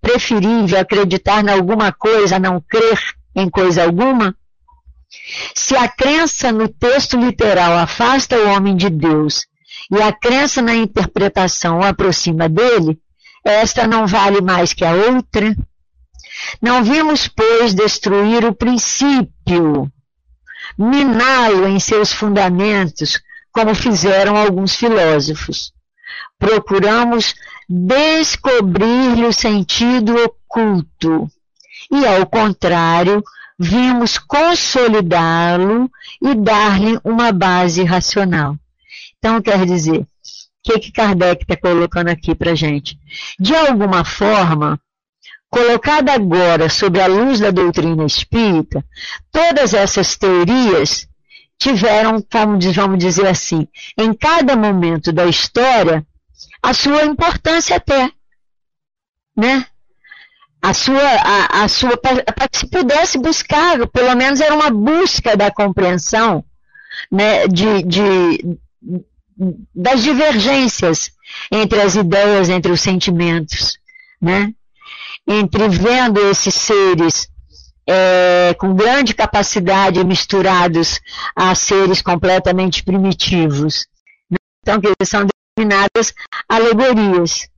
preferível 0.00 0.78
acreditar 0.78 1.44
em 1.44 1.50
alguma 1.50 1.92
coisa, 1.92 2.38
não 2.38 2.60
crer 2.60 2.98
em 3.34 3.48
coisa 3.48 3.84
alguma? 3.84 4.34
Se 5.54 5.76
a 5.76 5.88
crença 5.88 6.52
no 6.52 6.68
texto 6.68 7.16
literal 7.16 7.72
afasta 7.78 8.36
o 8.36 8.48
homem 8.48 8.76
de 8.76 8.90
Deus 8.90 9.46
e 9.90 10.00
a 10.02 10.12
crença 10.12 10.60
na 10.60 10.74
interpretação 10.74 11.78
o 11.78 11.84
aproxima 11.84 12.48
dele, 12.48 12.98
esta 13.44 13.86
não 13.86 14.06
vale 14.06 14.40
mais 14.40 14.72
que 14.72 14.84
a 14.84 14.92
outra? 14.92 15.54
Não 16.60 16.82
vimos, 16.82 17.28
pois, 17.28 17.74
destruir 17.74 18.44
o 18.44 18.54
princípio, 18.54 19.90
miná-lo 20.76 21.66
em 21.66 21.78
seus 21.78 22.12
fundamentos, 22.12 23.20
como 23.52 23.74
fizeram 23.74 24.36
alguns 24.36 24.74
filósofos. 24.76 25.72
Procuramos 26.38 27.34
descobrir-lhe 27.68 29.26
o 29.26 29.32
sentido 29.32 30.14
oculto 30.16 31.28
e, 31.90 32.06
ao 32.06 32.26
contrário, 32.26 33.22
vimos 33.58 34.18
consolidá-lo 34.18 35.90
e 36.22 36.34
dar-lhe 36.34 36.98
uma 37.04 37.32
base 37.32 37.82
racional. 37.82 38.56
Então, 39.18 39.40
quer 39.40 39.64
dizer, 39.64 40.00
o 40.00 40.06
que, 40.62 40.78
que 40.78 40.92
Kardec 40.92 41.42
está 41.42 41.56
colocando 41.56 42.08
aqui 42.08 42.34
para 42.34 42.54
gente? 42.54 42.98
De 43.38 43.54
alguma 43.54 44.04
forma, 44.04 44.80
colocada 45.48 46.12
agora 46.12 46.68
sob 46.68 47.00
a 47.00 47.06
luz 47.06 47.40
da 47.40 47.50
doutrina 47.50 48.04
espírita, 48.04 48.84
todas 49.32 49.74
essas 49.74 50.16
teorias 50.16 51.08
tiveram, 51.58 52.22
vamos 52.74 52.98
dizer 52.98 53.26
assim, 53.26 53.66
em 53.96 54.12
cada 54.12 54.54
momento 54.56 55.12
da 55.12 55.24
história, 55.26 56.06
a 56.66 56.74
sua 56.74 57.04
importância 57.04 57.76
até, 57.76 58.10
né? 59.36 59.64
A 60.60 60.74
sua, 60.74 61.00
a, 61.00 61.62
a 61.62 61.68
sua, 61.68 61.96
para 61.96 62.48
que 62.48 62.58
se 62.58 62.66
pudesse 62.66 63.18
buscar, 63.18 63.86
pelo 63.86 64.16
menos 64.16 64.40
era 64.40 64.52
uma 64.52 64.68
busca 64.68 65.36
da 65.36 65.48
compreensão, 65.48 66.44
né, 67.08 67.46
de, 67.46 67.84
de, 67.84 68.58
das 69.72 70.02
divergências 70.02 71.12
entre 71.52 71.80
as 71.80 71.94
ideias, 71.94 72.48
entre 72.48 72.72
os 72.72 72.80
sentimentos, 72.80 73.78
né? 74.20 74.52
entre 75.24 75.68
vendo 75.68 76.18
esses 76.28 76.54
seres 76.54 77.28
é, 77.86 78.56
com 78.58 78.74
grande 78.74 79.14
capacidade 79.14 80.02
misturados 80.02 81.00
a 81.36 81.54
seres 81.54 82.02
completamente 82.02 82.82
primitivos. 82.82 83.86
Então, 84.62 84.80
que 84.80 85.04
são 85.04 85.28
denominadas 85.56 86.14
alegorias. 86.48 87.48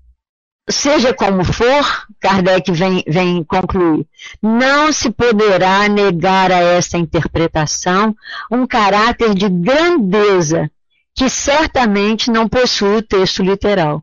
Seja 0.70 1.14
como 1.14 1.42
for, 1.44 2.06
Kardec 2.20 2.70
vem, 2.70 3.02
vem 3.08 3.42
concluir, 3.42 4.06
não 4.42 4.92
se 4.92 5.10
poderá 5.10 5.88
negar 5.88 6.52
a 6.52 6.58
essa 6.58 6.98
interpretação 6.98 8.14
um 8.50 8.66
caráter 8.66 9.34
de 9.34 9.48
grandeza 9.48 10.70
que 11.14 11.28
certamente 11.28 12.30
não 12.30 12.46
possui 12.48 12.98
o 12.98 13.02
texto 13.02 13.42
literal. 13.42 14.02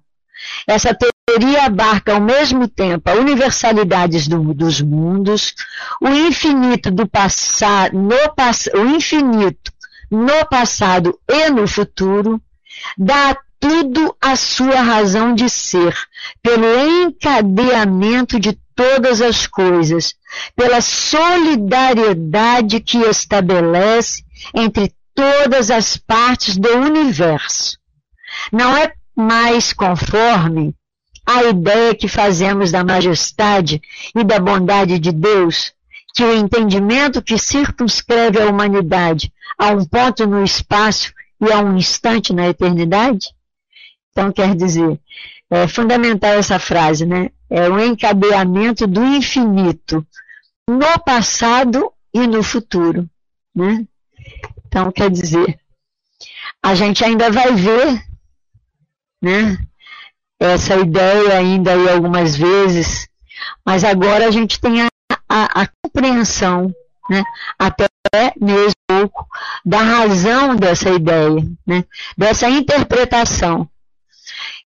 Essa 0.68 0.94
teoria 0.94 1.66
abarca 1.66 2.14
ao 2.14 2.20
mesmo 2.20 2.68
tempo 2.68 3.10
a 3.10 3.14
universalidade 3.14 4.28
do, 4.28 4.54
dos 4.54 4.82
mundos, 4.82 5.54
o 6.02 6.10
infinito 6.10 6.90
do 6.92 7.08
passado, 7.08 7.96
o 7.96 8.86
infinito 8.88 9.72
no 10.12 10.46
passado 10.50 11.18
e 11.30 11.50
no 11.50 11.68
futuro, 11.68 12.42
dá 12.98 13.38
tudo 13.68 14.16
a 14.22 14.36
sua 14.36 14.80
razão 14.80 15.34
de 15.34 15.50
ser, 15.50 15.98
pelo 16.44 16.68
encadeamento 17.02 18.40
de 18.40 18.54
todas 18.76 19.22
as 19.22 19.48
coisas, 19.48 20.14
pela 20.56 20.82
solidariedade 20.82 22.80
que 22.80 23.00
estabelece 23.00 24.24
entre 24.54 24.94
todas 25.16 25.72
as 25.72 25.98
partes 25.98 26.58
do 26.58 26.70
universo. 26.78 27.80
Não 28.52 28.78
é 28.78 28.94
mais 29.16 29.74
conforme 29.74 30.76
a 31.26 31.46
ideia 31.46 31.96
que 31.96 32.08
fazemos 32.08 32.72
da 32.72 32.84
majestade 32.84 33.82
e 34.16 34.24
da 34.24 34.38
bondade 34.38 35.00
de 35.00 35.12
Deus, 35.12 35.74
que 36.14 36.24
o 36.24 36.36
entendimento 36.36 37.20
que 37.20 37.40
circunscreve 37.40 38.40
a 38.40 38.46
humanidade 38.46 39.34
a 39.58 39.72
um 39.72 39.84
ponto 39.84 40.28
no 40.28 40.44
espaço 40.44 41.12
e 41.42 41.52
a 41.52 41.58
um 41.62 41.76
instante 41.76 42.32
na 42.32 42.48
eternidade? 42.48 43.34
Então, 44.16 44.32
quer 44.32 44.56
dizer, 44.56 45.00
é 45.50 45.68
fundamental 45.68 46.32
essa 46.32 46.58
frase, 46.58 47.06
né? 47.06 47.32
É 47.50 47.70
o 47.70 47.80
encadeamento 47.80 48.88
do 48.88 49.04
infinito 49.04 50.06
no 50.68 51.00
passado 51.04 51.92
e 52.14 52.26
no 52.26 52.42
futuro, 52.42 53.10
né? 53.54 53.86
Então, 54.68 54.92
quer 54.92 55.10
dizer, 55.10 55.60
a 56.64 56.74
gente 56.74 57.04
ainda 57.04 57.30
vai 57.30 57.54
ver 57.54 58.02
né? 59.26 59.58
Essa 60.40 60.76
ideia 60.76 61.38
ainda 61.38 61.74
aí 61.74 61.90
algumas 61.90 62.36
vezes, 62.36 63.08
mas 63.66 63.84
agora 63.84 64.28
a 64.28 64.32
gente 64.32 64.60
tem 64.60 64.84
a, 64.84 64.88
a, 65.28 65.64
a 65.64 65.68
compreensão, 65.82 66.72
né? 67.10 67.24
Até 67.58 67.88
mesmo 68.40 68.76
pouco 68.88 69.28
da 69.66 69.80
razão 69.80 70.56
dessa 70.56 70.90
ideia, 70.92 71.44
né? 71.66 71.84
Dessa 72.16 72.48
interpretação. 72.48 73.68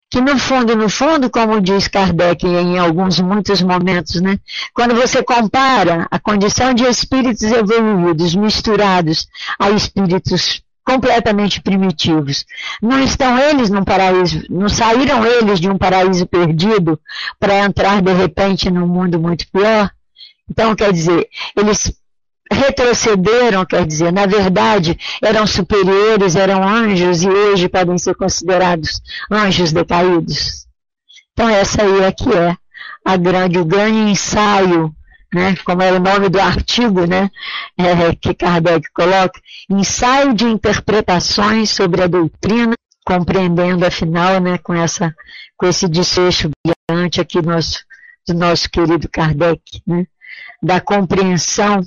Que 0.10 0.22
no 0.22 0.38
fundo, 0.38 0.76
no 0.76 0.89
fundo, 0.89 1.30
como 1.30 1.60
diz 1.60 1.88
Kardec 1.88 2.45
em 2.45 2.78
alguns, 2.78 3.20
muitos 3.20 3.62
momentos, 3.62 4.22
né? 4.22 4.39
Quando 4.74 4.95
você 4.95 5.22
compara 5.22 6.08
a 6.10 6.20
condição 6.20 6.74
de 6.74 6.86
espíritos 6.86 7.43
evoluídos 7.43 8.34
misturados 8.34 9.28
a 9.60 9.70
espíritos 9.70 10.62
completamente 10.86 11.62
primitivos, 11.62 12.45
não 12.82 13.03
estão 13.03 13.38
eles 13.38 13.70
num 13.70 13.84
paraíso, 13.84 14.43
não 14.49 14.70
saíram 14.70 15.26
eles 15.26 15.60
de 15.60 15.70
um 15.70 15.78
paraíso 15.78 16.26
perdido 16.26 16.97
para 17.38 17.60
entrar 17.60 18.01
de 18.01 18.14
repente 18.14 18.72
num 18.72 18.88
mundo 18.88 19.20
muito 19.20 19.45
pior? 19.51 19.91
Então, 20.49 20.74
quer 20.74 20.93
dizer, 20.93 21.28
eles 21.58 21.93
retrocederam, 22.52 23.66
quer 23.66 23.86
dizer, 23.86 24.12
na 24.12 24.26
verdade 24.26 24.98
eram 25.22 25.45
superiores, 25.45 26.36
eram 26.36 26.64
anjos 26.64 27.24
e 27.24 27.30
hoje 27.30 27.70
podem 27.70 27.98
ser 27.98 28.16
considerados 28.16 29.02
anjos 29.32 29.72
decaídos. 29.72 30.68
Então 31.34 31.50
essa 31.50 31.84
aí 31.84 32.04
é 32.04 32.12
que 32.12 32.30
é 32.34 32.56
a 33.06 33.16
grande, 33.16 33.60
o 33.60 33.66
grande 33.66 34.12
ensaio, 34.12 34.93
né, 35.34 35.56
como 35.66 35.82
é 35.82 35.91
o 35.91 36.00
nome 36.00 36.30
do 36.30 36.39
artigo, 36.39 37.06
né, 37.06 37.30
é, 37.78 38.16
que 38.16 38.34
Kardec 38.34 38.88
coloca, 38.93 39.39
ensaio 39.70 40.34
de 40.34 40.45
interpretações 40.45 41.70
sobre 41.70 42.04
a 42.04 42.08
doutrina, 42.08 42.74
compreendendo 43.06 43.86
afinal, 43.86 44.39
né, 44.41 44.58
com 44.58 44.74
essa, 44.74 45.16
com 45.56 45.68
esse 45.68 45.88
desfecho 45.88 46.50
brilhante 46.89 47.22
aqui 47.22 47.41
do 47.41 47.50
nosso, 47.50 47.80
do 48.28 48.34
nosso 48.34 48.70
querido 48.70 49.08
Kardec, 49.10 49.62
né, 49.86 50.06
da 50.62 50.82
compreensão 50.82 51.82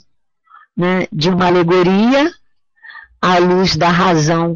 né, 0.81 1.07
de 1.13 1.29
uma 1.29 1.47
alegoria 1.47 2.33
à 3.21 3.37
luz 3.37 3.77
da 3.77 3.91
razão. 3.91 4.55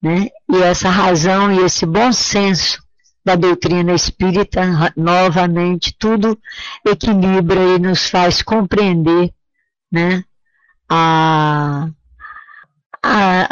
Né? 0.00 0.28
E 0.48 0.62
essa 0.62 0.88
razão 0.88 1.52
e 1.52 1.64
esse 1.64 1.84
bom 1.84 2.12
senso 2.12 2.80
da 3.24 3.34
doutrina 3.34 3.92
espírita, 3.92 4.62
novamente, 4.96 5.92
tudo 5.98 6.38
equilibra 6.86 7.60
e 7.60 7.78
nos 7.80 8.08
faz 8.08 8.40
compreender 8.40 9.34
né, 9.90 10.24
a, 10.88 11.88
a, 13.04 13.48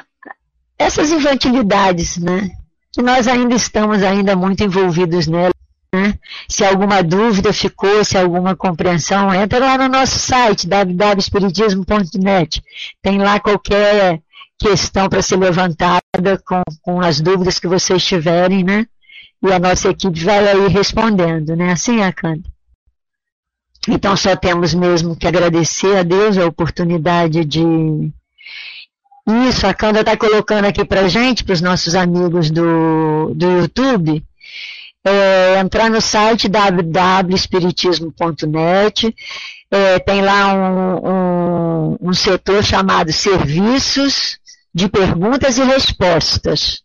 essas 0.79 1.11
infantilidades, 1.11 2.19
né, 2.19 2.51
que 2.93 3.03
nós 3.03 3.27
ainda 3.27 3.57
estamos 3.57 4.03
ainda 4.05 4.37
muito 4.37 4.63
envolvidos 4.63 5.27
nela. 5.27 5.53
Né? 5.93 6.15
Se 6.47 6.65
alguma 6.65 7.03
dúvida 7.03 7.53
ficou, 7.53 8.05
se 8.05 8.19
alguma 8.19 8.55
compreensão, 8.55 9.33
entra 9.35 9.59
lá 9.59 9.79
no 9.79 9.89
nosso 9.89 10.19
site 10.19 10.67
www.espiritismo.net. 10.67 12.63
Tem 13.03 13.19
lá 13.19 13.41
qualquer 13.41 14.21
questão 14.59 15.09
para 15.09 15.23
ser 15.23 15.37
levantada 15.37 16.03
com, 16.45 16.63
com 16.83 17.01
as 17.01 17.21
dúvidas 17.21 17.59
que 17.59 17.67
vocês 17.67 18.05
tiverem, 18.05 18.63
né? 18.65 18.87
E 19.43 19.53
a 19.53 19.59
nossa 19.59 19.89
equipe 19.89 20.23
vai 20.25 20.47
aí 20.47 20.69
respondendo, 20.69 21.57
né? 21.57 21.73
Assim, 21.73 22.03
Akanda. 22.03 22.43
Então 23.89 24.17
só 24.17 24.37
temos 24.37 24.75
mesmo 24.75 25.17
que 25.17 25.27
agradecer 25.27 25.97
a 25.97 26.03
Deus 26.03 26.37
a 26.37 26.47
oportunidade 26.47 27.45
de. 27.45 27.63
Isso, 29.49 29.67
a 29.67 29.75
Kanda 29.75 30.01
está 30.01 30.17
colocando 30.17 30.65
aqui 30.65 30.85
para 30.85 31.07
gente, 31.07 31.45
para 31.45 31.53
os 31.53 31.61
nossos 31.61 31.95
amigos 31.95 32.51
do, 32.51 33.33
do 33.35 33.47
YouTube, 33.59 34.25
é, 35.05 35.59
entrar 35.59 35.91
no 35.91 36.01
site 36.01 36.49
www.espiritismo.net, 36.49 39.15
é, 39.71 39.99
tem 39.99 40.23
lá 40.23 40.55
um, 40.55 41.09
um, 41.09 41.99
um 42.09 42.13
setor 42.13 42.65
chamado 42.65 43.13
Serviços 43.13 44.39
de 44.75 44.89
Perguntas 44.89 45.59
e 45.59 45.65
Respostas 45.65 46.83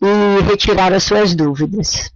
e 0.00 0.40
retirar 0.48 0.94
as 0.94 1.04
suas 1.04 1.34
dúvidas. 1.34 2.10